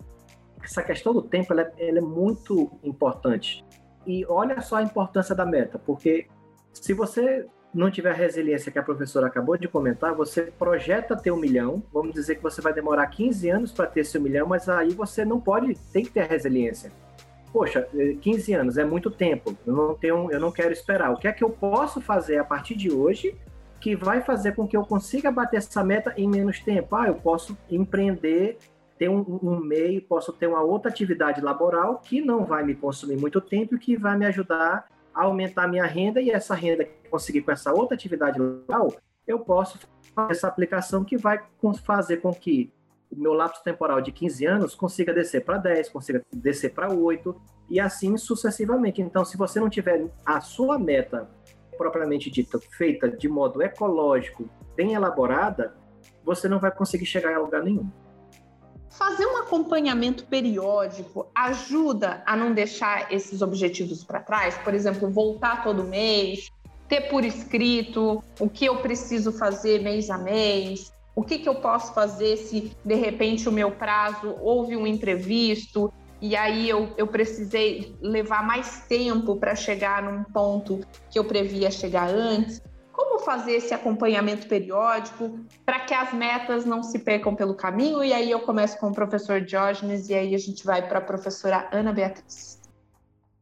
Essa 0.60 0.82
questão 0.82 1.14
do 1.14 1.22
tempo, 1.22 1.52
ela 1.52 1.62
é, 1.62 1.88
ela 1.88 1.98
é 1.98 2.02
muito 2.02 2.72
importante. 2.82 3.64
E 4.04 4.26
olha 4.26 4.60
só 4.60 4.76
a 4.76 4.82
importância 4.82 5.32
da 5.32 5.46
meta, 5.46 5.78
porque 5.78 6.26
se 6.72 6.92
você 6.92 7.46
não 7.74 7.90
tiver 7.90 8.10
a 8.10 8.14
resiliência 8.14 8.70
que 8.70 8.78
a 8.78 8.82
professora 8.82 9.26
acabou 9.26 9.56
de 9.56 9.66
comentar, 9.66 10.14
você 10.14 10.42
projeta 10.42 11.16
ter 11.16 11.30
um 11.30 11.36
milhão, 11.36 11.82
vamos 11.92 12.12
dizer 12.12 12.36
que 12.36 12.42
você 12.42 12.60
vai 12.60 12.72
demorar 12.72 13.06
15 13.06 13.48
anos 13.48 13.72
para 13.72 13.86
ter 13.86 14.00
esse 14.00 14.18
um 14.18 14.20
milhão, 14.20 14.46
mas 14.46 14.68
aí 14.68 14.90
você 14.90 15.24
não 15.24 15.40
pode, 15.40 15.74
tem 15.92 16.04
que 16.04 16.10
ter 16.10 16.26
resiliência. 16.26 16.92
Poxa, 17.52 17.86
15 18.20 18.52
eh, 18.52 18.56
anos 18.56 18.78
é 18.78 18.84
muito 18.84 19.10
tempo, 19.10 19.56
eu 19.66 19.74
não, 19.74 19.94
tenho, 19.94 20.30
eu 20.30 20.40
não 20.40 20.50
quero 20.50 20.72
esperar. 20.72 21.12
O 21.12 21.16
que 21.16 21.28
é 21.28 21.32
que 21.32 21.44
eu 21.44 21.50
posso 21.50 22.00
fazer 22.00 22.38
a 22.38 22.44
partir 22.44 22.74
de 22.74 22.90
hoje 22.90 23.34
que 23.80 23.96
vai 23.96 24.20
fazer 24.20 24.54
com 24.54 24.66
que 24.66 24.76
eu 24.76 24.84
consiga 24.84 25.30
bater 25.30 25.56
essa 25.56 25.82
meta 25.82 26.14
em 26.16 26.28
menos 26.28 26.60
tempo? 26.60 26.94
Ah, 26.94 27.08
eu 27.08 27.14
posso 27.14 27.56
empreender, 27.70 28.58
ter 28.98 29.08
um, 29.08 29.38
um 29.42 29.58
meio, 29.58 30.00
posso 30.02 30.32
ter 30.32 30.46
uma 30.46 30.62
outra 30.62 30.90
atividade 30.90 31.40
laboral 31.40 31.98
que 31.98 32.20
não 32.20 32.44
vai 32.44 32.62
me 32.62 32.74
consumir 32.74 33.16
muito 33.16 33.40
tempo 33.40 33.74
e 33.74 33.78
que 33.78 33.96
vai 33.96 34.16
me 34.16 34.26
ajudar 34.26 34.86
aumentar 35.14 35.68
minha 35.68 35.84
renda 35.84 36.20
e 36.20 36.30
essa 36.30 36.54
renda 36.54 36.84
que 36.84 37.08
conseguir 37.08 37.42
com 37.42 37.52
essa 37.52 37.72
outra 37.72 37.94
atividade 37.94 38.38
legal, 38.38 38.94
eu 39.26 39.38
posso 39.40 39.78
fazer 40.14 40.32
essa 40.32 40.48
aplicação 40.48 41.04
que 41.04 41.16
vai 41.16 41.40
fazer 41.84 42.18
com 42.18 42.32
que 42.32 42.72
o 43.10 43.20
meu 43.20 43.34
lapso 43.34 43.62
temporal 43.62 44.00
de 44.00 44.10
15 44.10 44.46
anos 44.46 44.74
consiga 44.74 45.12
descer 45.12 45.44
para 45.44 45.58
10, 45.58 45.90
consiga 45.90 46.22
descer 46.32 46.72
para 46.72 46.92
8 46.92 47.38
e 47.68 47.78
assim 47.78 48.16
sucessivamente. 48.16 49.02
Então, 49.02 49.24
se 49.24 49.36
você 49.36 49.60
não 49.60 49.68
tiver 49.68 50.06
a 50.24 50.40
sua 50.40 50.78
meta 50.78 51.28
propriamente 51.76 52.30
dita 52.30 52.58
feita 52.58 53.08
de 53.08 53.28
modo 53.28 53.62
ecológico, 53.62 54.48
bem 54.74 54.94
elaborada, 54.94 55.74
você 56.24 56.48
não 56.48 56.58
vai 56.58 56.70
conseguir 56.70 57.06
chegar 57.06 57.34
a 57.34 57.40
lugar 57.40 57.62
nenhum. 57.62 57.90
Fazer 58.92 59.24
um 59.24 59.38
acompanhamento 59.38 60.24
periódico 60.24 61.26
ajuda 61.34 62.22
a 62.26 62.36
não 62.36 62.52
deixar 62.52 63.10
esses 63.10 63.40
objetivos 63.40 64.04
para 64.04 64.20
trás? 64.20 64.54
Por 64.58 64.74
exemplo, 64.74 65.10
voltar 65.10 65.62
todo 65.62 65.82
mês, 65.82 66.50
ter 66.88 67.08
por 67.08 67.24
escrito 67.24 68.22
o 68.38 68.48
que 68.50 68.66
eu 68.66 68.76
preciso 68.82 69.32
fazer 69.32 69.82
mês 69.82 70.10
a 70.10 70.18
mês, 70.18 70.92
o 71.16 71.22
que, 71.22 71.38
que 71.38 71.48
eu 71.48 71.54
posso 71.54 71.94
fazer 71.94 72.36
se 72.36 72.70
de 72.84 72.94
repente 72.94 73.48
o 73.48 73.52
meu 73.52 73.70
prazo 73.70 74.36
houve 74.40 74.76
um 74.76 74.86
imprevisto 74.86 75.90
e 76.20 76.36
aí 76.36 76.68
eu, 76.68 76.92
eu 76.98 77.06
precisei 77.06 77.96
levar 78.00 78.46
mais 78.46 78.84
tempo 78.86 79.36
para 79.36 79.54
chegar 79.54 80.02
num 80.02 80.22
ponto 80.22 80.80
que 81.10 81.18
eu 81.18 81.24
previa 81.24 81.70
chegar 81.70 82.08
antes. 82.08 82.62
Como 82.92 83.20
fazer 83.20 83.52
esse 83.52 83.72
acompanhamento 83.72 84.46
periódico 84.46 85.40
para 85.64 85.80
que 85.80 85.94
as 85.94 86.12
metas 86.12 86.66
não 86.66 86.82
se 86.82 86.98
percam 86.98 87.34
pelo 87.34 87.54
caminho? 87.54 88.04
E 88.04 88.12
aí 88.12 88.30
eu 88.30 88.40
começo 88.40 88.78
com 88.78 88.88
o 88.88 88.94
professor 88.94 89.40
Diógenes 89.40 90.10
e 90.10 90.14
aí 90.14 90.34
a 90.34 90.38
gente 90.38 90.64
vai 90.64 90.86
para 90.86 90.98
a 90.98 91.02
professora 91.02 91.68
Ana 91.72 91.92
Beatriz. 91.92 92.60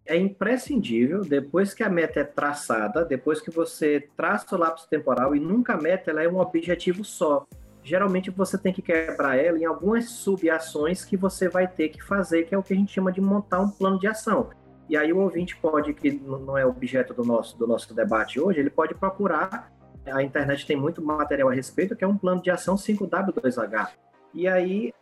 É 0.07 0.17
imprescindível, 0.17 1.23
depois 1.25 1.75
que 1.75 1.83
a 1.83 1.89
meta 1.89 2.21
é 2.21 2.25
traçada, 2.25 3.05
depois 3.05 3.41
que 3.41 3.51
você 3.51 4.09
traça 4.17 4.57
o 4.57 4.59
lapso 4.59 4.89
temporal, 4.89 5.37
e 5.37 5.41
nunca 5.41 5.75
a 5.75 5.81
meta 5.81 6.11
ela 6.11 6.23
é 6.23 6.29
um 6.29 6.39
objetivo 6.39 7.05
só. 7.05 7.47
Geralmente 7.83 8.31
você 8.31 8.59
tem 8.59 8.73
que 8.73 8.83
quebrar 8.83 9.37
ela 9.37 9.59
em 9.59 9.65
algumas 9.65 10.11
subações 10.11 11.05
que 11.05 11.17
você 11.17 11.49
vai 11.49 11.67
ter 11.67 11.91
que 11.91 12.03
fazer, 12.03 12.45
que 12.45 12.55
é 12.55 12.59
o 12.59 12.63
que 12.63 12.73
a 12.73 12.77
gente 12.77 12.93
chama 12.93 13.13
de 13.13 13.21
montar 13.21 13.61
um 13.61 13.71
plano 13.71 13.99
de 13.99 14.07
ação. 14.07 14.51
E 14.90 14.96
aí 14.96 15.12
o 15.12 15.18
ouvinte 15.18 15.57
pode, 15.57 15.94
que 15.94 16.11
não 16.11 16.59
é 16.59 16.66
objeto 16.66 17.14
do 17.14 17.24
nosso, 17.24 17.57
do 17.57 17.64
nosso 17.64 17.94
debate 17.94 18.40
hoje, 18.40 18.59
ele 18.59 18.70
pode 18.70 18.92
procurar, 18.92 19.72
a 20.05 20.20
internet 20.20 20.66
tem 20.66 20.76
muito 20.76 21.00
material 21.00 21.48
a 21.48 21.55
respeito, 21.55 21.94
que 21.94 22.03
é 22.03 22.09
um 22.09 22.16
plano 22.16 22.42
de 22.42 22.50
ação 22.50 22.74
5W2H. 22.74 23.90
E 24.35 24.48
aí, 24.48 24.92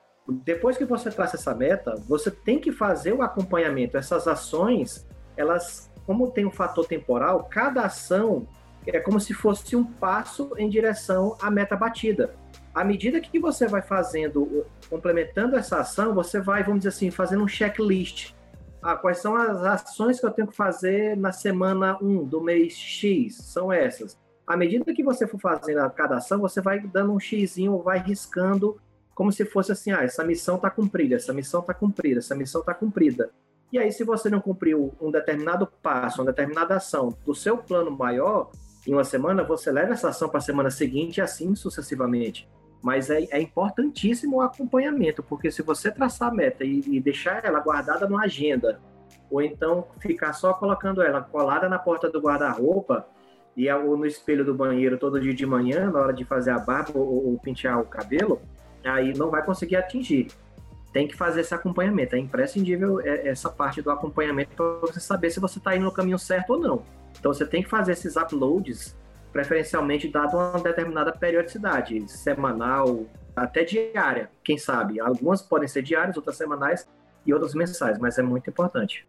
depois 0.44 0.77
que 0.77 0.85
você 0.85 1.11
traça 1.11 1.37
essa 1.37 1.55
meta, 1.55 1.94
você 2.07 2.31
tem 2.31 2.59
que 2.59 2.70
fazer 2.70 3.14
o 3.14 3.22
acompanhamento. 3.22 3.96
Essas 3.96 4.29
ações, 4.29 5.09
elas, 5.38 5.90
como 6.05 6.33
tem 6.33 6.44
um 6.44 6.53
fator 6.53 6.87
temporal, 6.87 7.44
cada 7.44 7.81
ação 7.85 8.46
é 8.87 9.01
como 9.01 9.18
se 9.18 9.33
fosse 9.33 9.74
um 9.74 9.85
passo 9.85 10.53
em 10.59 10.68
direção 10.68 11.35
à 11.40 11.51
meta 11.51 11.74
batida. 11.74 12.35
À 12.74 12.85
medida 12.85 13.22
que 13.22 13.38
você 13.38 13.66
vai 13.66 13.81
fazendo, 13.81 14.66
complementando 14.90 15.57
essa 15.57 15.79
ação, 15.79 16.14
você 16.14 16.42
vai, 16.42 16.62
vamos 16.62 16.81
dizer 16.81 16.90
assim, 16.90 17.11
fazendo 17.11 17.42
um 17.42 17.48
checklist 17.48 18.37
ah, 18.83 18.97
quais 18.97 19.19
são 19.19 19.37
as 19.37 19.62
ações 19.62 20.21
que 20.21 20.27
eu 20.27 20.31
tenho 20.31 20.49
que 20.49 20.57
fazer 20.57 21.17
na 21.17 21.33
semana 21.33 21.99
1 22.01 22.25
do 22.25 22.41
mês 22.41 22.75
X? 22.75 23.37
São 23.37 23.73
essas. 23.73 24.19
À 24.47 24.57
medida 24.57 24.95
que 24.95 25.03
você 25.03 25.27
for 25.27 25.41
fazendo 25.41 25.88
cada 25.91 26.17
ação, 26.17 26.41
você 26.41 26.61
vai 26.61 26.81
dando 26.81 27.12
um 27.12 27.21
xizinho, 27.21 27.83
vai 27.83 27.99
riscando, 27.99 28.81
como 29.14 29.33
se 29.33 29.45
fosse 29.45 29.73
assim: 29.73 29.91
ah, 29.91 30.05
essa 30.05 30.25
missão 30.25 30.57
está 30.57 30.71
cumprida, 30.71 31.17
essa 31.17 31.33
missão 31.33 31.61
está 31.61 31.75
cumprida, 31.75 32.21
essa 32.21 32.35
missão 32.35 32.61
está 32.61 32.73
cumprida. 32.73 33.31
E 33.71 33.79
aí, 33.79 33.93
se 33.93 34.05
você 34.05 34.31
não 34.31 34.41
cumpriu 34.41 34.95
um 35.01 35.11
determinado 35.11 35.67
passo, 35.83 36.23
uma 36.23 36.27
determinada 36.33 36.77
ação 36.77 37.14
do 37.27 37.35
seu 37.35 37.59
plano 37.59 37.91
maior, 37.91 38.51
em 38.87 38.95
uma 38.95 39.05
semana, 39.05 39.45
você 39.45 39.71
leva 39.71 39.93
essa 39.93 40.09
ação 40.09 40.29
para 40.31 40.38
a 40.38 40.43
semana 40.43 40.71
seguinte 40.71 41.19
e 41.19 41.21
assim 41.21 41.55
sucessivamente. 41.55 42.49
Mas 42.81 43.11
é, 43.11 43.25
é, 43.31 43.41
importantíssimo 43.41 44.37
o 44.37 44.41
acompanhamento, 44.41 45.23
porque 45.23 45.51
se 45.51 45.62
você 45.62 45.91
traçar 45.91 46.29
a 46.29 46.35
meta 46.35 46.64
e, 46.64 46.81
e 46.87 47.01
deixar 47.01 47.45
ela 47.45 47.61
guardada 47.61 48.09
numa 48.09 48.25
agenda, 48.25 48.81
ou 49.31 49.43
então 49.43 49.87
ficar 49.99 50.33
só 50.33 50.55
colocando 50.55 51.03
ela 51.03 51.21
colada 51.21 51.69
na 51.69 51.79
porta 51.79 52.09
do 52.09 52.21
guarda-roupa 52.21 53.07
e 53.57 53.71
ou 53.71 53.97
no 53.97 54.07
espelho 54.07 54.45
do 54.45 54.55
banheiro 54.55 54.97
todo 54.97 55.21
dia 55.21 55.35
de 55.35 55.45
manhã, 55.45 55.91
na 55.91 55.99
hora 55.99 56.12
de 56.12 56.25
fazer 56.25 56.53
a 56.53 56.59
barba 56.59 56.99
ou, 56.99 57.31
ou 57.31 57.38
pentear 57.38 57.81
o 57.81 57.85
cabelo, 57.85 58.41
aí 58.85 59.12
não 59.12 59.31
vai 59.31 59.45
conseguir 59.45 59.77
atingir. 59.77 60.29
Tem 60.93 61.07
que 61.07 61.17
fazer 61.17 61.41
esse 61.41 61.53
acompanhamento. 61.53 62.14
É 62.14 62.19
imprescindível 62.19 63.01
é, 63.01 63.29
essa 63.29 63.51
parte 63.51 63.83
do 63.83 63.91
acompanhamento 63.91 64.51
para 64.55 64.81
você 64.81 65.01
saber 65.01 65.31
se 65.31 65.41
você 65.41 65.59
está 65.59 65.75
indo 65.77 65.85
no 65.85 65.93
caminho 65.93 66.19
certo 66.19 66.51
ou 66.51 66.61
não. 66.61 66.83
Então 67.19 67.33
você 67.33 67.45
tem 67.45 67.62
que 67.62 67.69
fazer 67.69 67.93
esses 67.93 68.17
uploads 68.17 68.97
preferencialmente 69.33 70.09
dado 70.09 70.37
uma 70.37 70.61
determinada 70.61 71.12
periodicidade, 71.12 72.09
semanal, 72.09 73.07
até 73.37 73.64
diária, 73.64 74.31
quem 74.43 74.59
sabe. 74.59 75.01
Algumas 75.01 75.43
podem 75.43 75.69
ser 75.69 75.83
diárias, 75.83 76.17
outras 76.17 76.37
semanais 76.37 76.88
e 77.25 77.33
outras 77.33 77.55
mensais, 77.55 77.99
mas 77.99 78.19
é 78.19 78.23
muito 78.23 78.51
importante. 78.51 79.07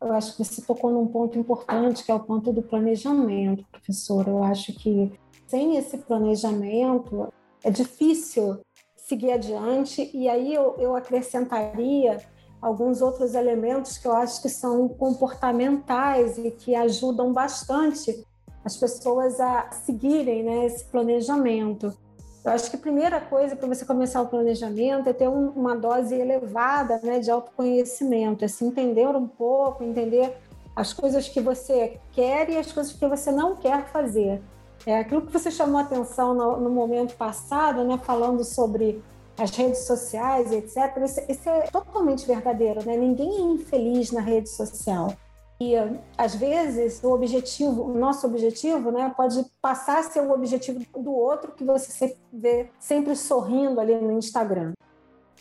Eu 0.00 0.12
acho 0.12 0.36
que 0.36 0.44
você 0.44 0.62
tocou 0.62 0.92
num 0.92 1.08
ponto 1.08 1.36
importante, 1.38 2.04
que 2.04 2.10
é 2.10 2.14
o 2.14 2.20
ponto 2.20 2.52
do 2.52 2.62
planejamento, 2.62 3.64
professor. 3.72 4.28
Eu 4.28 4.44
acho 4.44 4.72
que 4.74 5.12
sem 5.46 5.76
esse 5.76 5.98
planejamento 5.98 7.32
é 7.64 7.70
difícil 7.70 8.60
seguir 8.96 9.32
adiante, 9.32 10.10
e 10.14 10.28
aí 10.28 10.54
eu, 10.54 10.76
eu 10.78 10.94
acrescentaria 10.94 12.18
alguns 12.60 13.00
outros 13.00 13.34
elementos 13.34 13.96
que 13.98 14.06
eu 14.06 14.12
acho 14.12 14.42
que 14.42 14.48
são 14.48 14.88
comportamentais 14.88 16.36
e 16.38 16.50
que 16.50 16.74
ajudam 16.74 17.32
bastante 17.32 18.24
as 18.68 18.76
pessoas 18.76 19.40
a 19.40 19.70
seguirem 19.72 20.42
né, 20.42 20.66
esse 20.66 20.84
planejamento. 20.84 21.96
Eu 22.44 22.52
acho 22.52 22.70
que 22.70 22.76
a 22.76 22.78
primeira 22.78 23.18
coisa 23.18 23.56
para 23.56 23.66
você 23.66 23.84
começar 23.84 24.20
o 24.20 24.28
planejamento 24.28 25.08
é 25.08 25.12
ter 25.14 25.26
um, 25.26 25.48
uma 25.50 25.74
dose 25.74 26.14
elevada 26.14 27.00
né, 27.02 27.18
de 27.18 27.30
autoconhecimento, 27.30 28.44
é 28.44 28.48
se 28.48 28.64
entender 28.64 29.08
um 29.08 29.26
pouco, 29.26 29.82
entender 29.82 30.36
as 30.76 30.92
coisas 30.92 31.26
que 31.28 31.40
você 31.40 31.98
quer 32.12 32.50
e 32.50 32.58
as 32.58 32.70
coisas 32.70 32.92
que 32.92 33.06
você 33.06 33.32
não 33.32 33.56
quer 33.56 33.86
fazer. 33.86 34.40
É 34.86 34.98
aquilo 34.98 35.22
que 35.22 35.32
você 35.32 35.50
chamou 35.50 35.80
atenção 35.80 36.34
no, 36.34 36.60
no 36.60 36.70
momento 36.70 37.16
passado, 37.16 37.84
né, 37.84 37.98
falando 38.04 38.44
sobre 38.44 39.02
as 39.38 39.50
redes 39.50 39.86
sociais, 39.86 40.52
etc. 40.52 40.76
Isso, 41.04 41.20
isso, 41.28 41.48
é 41.48 41.62
totalmente 41.68 42.26
verdadeiro, 42.26 42.84
né? 42.84 42.96
Ninguém 42.96 43.34
é 43.34 43.40
infeliz 43.40 44.12
na 44.12 44.20
rede 44.20 44.48
social. 44.48 45.14
E 45.60 45.74
às 46.16 46.36
vezes 46.36 47.02
o 47.02 47.10
objetivo, 47.10 47.82
o 47.82 47.98
nosso 47.98 48.26
objetivo, 48.26 48.92
né, 48.92 49.12
pode 49.16 49.44
passar 49.60 49.98
a 49.98 50.02
ser 50.04 50.20
o 50.20 50.30
objetivo 50.30 50.84
do 50.96 51.12
outro 51.12 51.52
que 51.52 51.64
você 51.64 52.16
vê 52.32 52.70
sempre 52.78 53.16
sorrindo 53.16 53.80
ali 53.80 53.96
no 53.96 54.12
Instagram. 54.12 54.72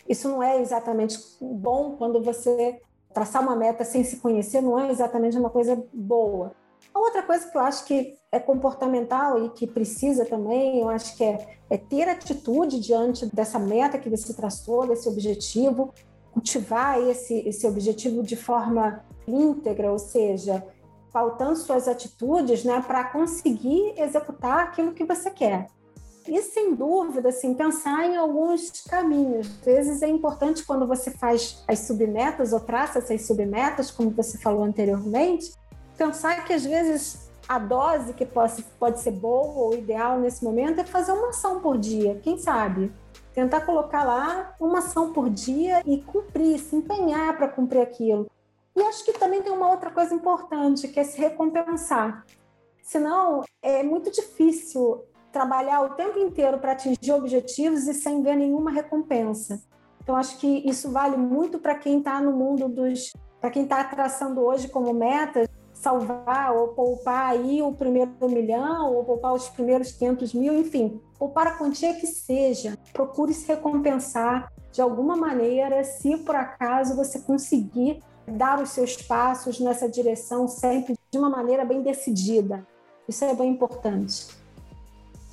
Isso 0.10 0.28
não 0.28 0.42
é 0.42 0.60
exatamente 0.60 1.20
bom 1.40 1.96
quando 1.98 2.22
você 2.22 2.82
traçar 3.14 3.44
uma 3.44 3.56
meta 3.56 3.84
sem 3.84 4.04
se 4.04 4.18
conhecer, 4.18 4.62
não 4.62 4.80
é 4.80 4.90
exatamente 4.90 5.38
uma 5.38 5.50
coisa 5.50 5.84
boa. 5.94 6.52
A 6.94 7.00
outra 7.00 7.22
coisa 7.22 7.48
que 7.50 7.58
eu 7.58 7.62
acho 7.62 7.86
que 7.86 8.16
é 8.32 8.40
comportamental 8.40 9.46
e 9.46 9.50
que 9.50 9.68
precisa 9.68 10.26
também, 10.26 10.80
eu 10.80 10.90
acho 10.90 11.16
que 11.16 11.24
é, 11.24 11.60
é 11.70 11.78
ter 11.78 12.10
atitude 12.10 12.80
diante 12.80 13.26
dessa 13.28 13.60
meta 13.60 14.00
que 14.00 14.10
você 14.10 14.34
traçou, 14.34 14.88
desse 14.88 15.08
objetivo, 15.08 15.94
cultivar 16.32 17.00
esse, 17.02 17.48
esse 17.48 17.68
objetivo 17.68 18.24
de 18.24 18.36
forma 18.36 19.04
íntegra, 19.28 19.92
ou 19.92 20.00
seja, 20.00 20.66
faltando 21.12 21.56
suas 21.56 21.88
atitudes 21.88 22.63
né, 22.63 22.84
para 22.86 23.06
conseguir 23.06 23.94
executar 23.98 24.60
aquilo 24.60 24.94
que 24.94 25.04
você 25.04 25.30
quer. 25.30 25.68
E, 26.28 26.42
sem 26.42 26.76
dúvida, 26.76 27.30
assim, 27.30 27.54
pensar 27.54 28.06
em 28.06 28.18
alguns 28.18 28.82
caminhos. 28.82 29.48
Às 29.60 29.66
vezes 29.66 30.02
é 30.02 30.08
importante 30.08 30.66
quando 30.66 30.86
você 30.86 31.10
faz 31.10 31.63
as 31.68 31.80
submetas 31.80 32.52
ou 32.52 32.60
traça 32.60 33.00
essas 33.00 33.26
submetas, 33.26 33.90
como 33.90 34.10
você 34.10 34.38
falou 34.38 34.63
anteriormente, 34.63 35.54
pensar 35.98 36.44
que 36.44 36.54
às 36.54 36.66
vezes 36.66 37.28
a 37.48 37.58
dose 37.58 38.13
que 38.13 38.26
pode, 38.26 38.62
pode 38.78 39.00
ser 39.00 39.12
boa 39.12 39.63
ou 39.63 39.74
ideal 39.74 40.20
nesse 40.20 40.44
momento 40.44 40.82
é 40.82 40.84
fazer 40.84 41.13
uma 41.13 41.30
ação 41.30 41.62
por 41.62 41.78
dia, 41.78 42.20
quem 42.22 42.38
sabe? 42.38 42.92
Tentar 43.34 43.62
colocar 43.62 44.04
lá 44.04 44.54
uma 44.60 44.80
ação 44.80 45.13
por 45.13 45.30
dia 45.30 45.82
e 45.86 46.02
cumprir, 46.02 46.60
se 46.60 46.76
empenhar 46.76 47.38
para 47.38 47.48
cumprir 47.48 47.82
aquilo. 47.82 48.28
E 48.78 48.82
acho 48.84 49.04
que 49.04 49.13
também 49.13 49.42
tem 49.42 49.52
uma 49.52 49.72
outra 49.72 49.90
coisa 49.90 50.13
importante, 50.13 50.88
que 50.88 51.00
é 51.00 51.04
se 51.04 51.18
recompensar. 51.20 52.24
Senão, 52.84 53.44
é 53.60 53.82
muito 53.82 54.12
difícil 54.12 55.04
trabalhar 55.32 55.82
o 55.82 55.96
tempo 55.96 56.20
inteiro 56.20 56.60
para 56.60 56.74
atingir 56.74 57.12
objetivos 57.12 57.88
e 57.88 57.94
sem 57.96 58.22
ver 58.22 58.36
nenhuma 58.36 58.70
recompensa. 58.70 59.63
Então, 60.04 60.16
acho 60.16 60.38
que 60.38 60.48
isso 60.70 60.92
vale 60.92 61.18
muito 61.18 61.58
para 61.58 61.74
quem 61.74 61.98
está 61.98 62.22
no 62.22 62.32
mundo 62.32 62.70
dos. 62.70 63.12
para 63.42 63.50
quem 63.50 63.63
está 63.63 63.84
traçando 63.84 64.42
hoje 64.42 64.68
como 64.68 64.94
meta 64.94 65.50
salvar 65.74 66.56
ou 66.56 66.70
poupar 66.70 67.32
aí 67.32 67.62
o 67.63 67.72
primeiro 67.74 68.12
milhão 68.30 68.94
ou 68.94 69.04
poupar 69.04 69.34
os 69.34 69.50
primeiros 69.50 69.92
500 69.92 70.34
mil, 70.34 70.54
enfim, 70.54 71.02
poupar 71.18 71.48
a 71.48 71.58
quantia 71.58 71.96
que 71.96 72.06
seja. 72.06 72.78
Procure 72.94 73.34
se 73.34 73.48
recompensar 73.48 74.52
de 74.72 74.82
alguma 74.82 75.16
maneira 75.16 75.84
se 75.84 76.18
por 76.18 76.36
acaso 76.36 76.96
você 76.96 77.20
conseguir 77.20 78.04
dar 78.28 78.62
os 78.62 78.70
seus 78.70 78.98
passos 78.98 79.60
nessa 79.60 79.88
direção 79.88 80.48
sempre 80.48 80.96
de 81.12 81.18
uma 81.18 81.30
maneira 81.30 81.63
bem 81.63 81.82
decidida. 81.82 82.66
Isso 83.08 83.24
é 83.24 83.34
bem 83.34 83.52
importante. 83.52 84.28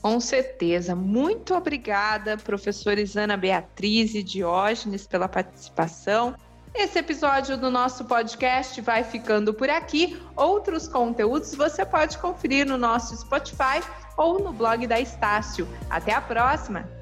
Com 0.00 0.20
certeza. 0.20 0.94
Muito 0.94 1.54
obrigada, 1.54 2.36
professora 2.36 3.00
Isana 3.00 3.36
Beatriz 3.36 4.14
e 4.14 4.22
Diógenes, 4.22 5.06
pela 5.06 5.28
participação. 5.28 6.34
Esse 6.74 6.98
episódio 6.98 7.56
do 7.56 7.70
nosso 7.70 8.04
podcast 8.04 8.80
vai 8.80 9.02
ficando 9.02 9.54
por 9.54 9.70
aqui. 9.70 10.20
Outros 10.36 10.86
conteúdos 10.86 11.54
você 11.54 11.86
pode 11.86 12.18
conferir 12.18 12.66
no 12.66 12.76
nosso 12.76 13.16
Spotify 13.16 13.80
ou 14.16 14.40
no 14.40 14.52
blog 14.52 14.86
da 14.86 15.00
Estácio. 15.00 15.66
Até 15.88 16.12
a 16.12 16.20
próxima! 16.20 16.93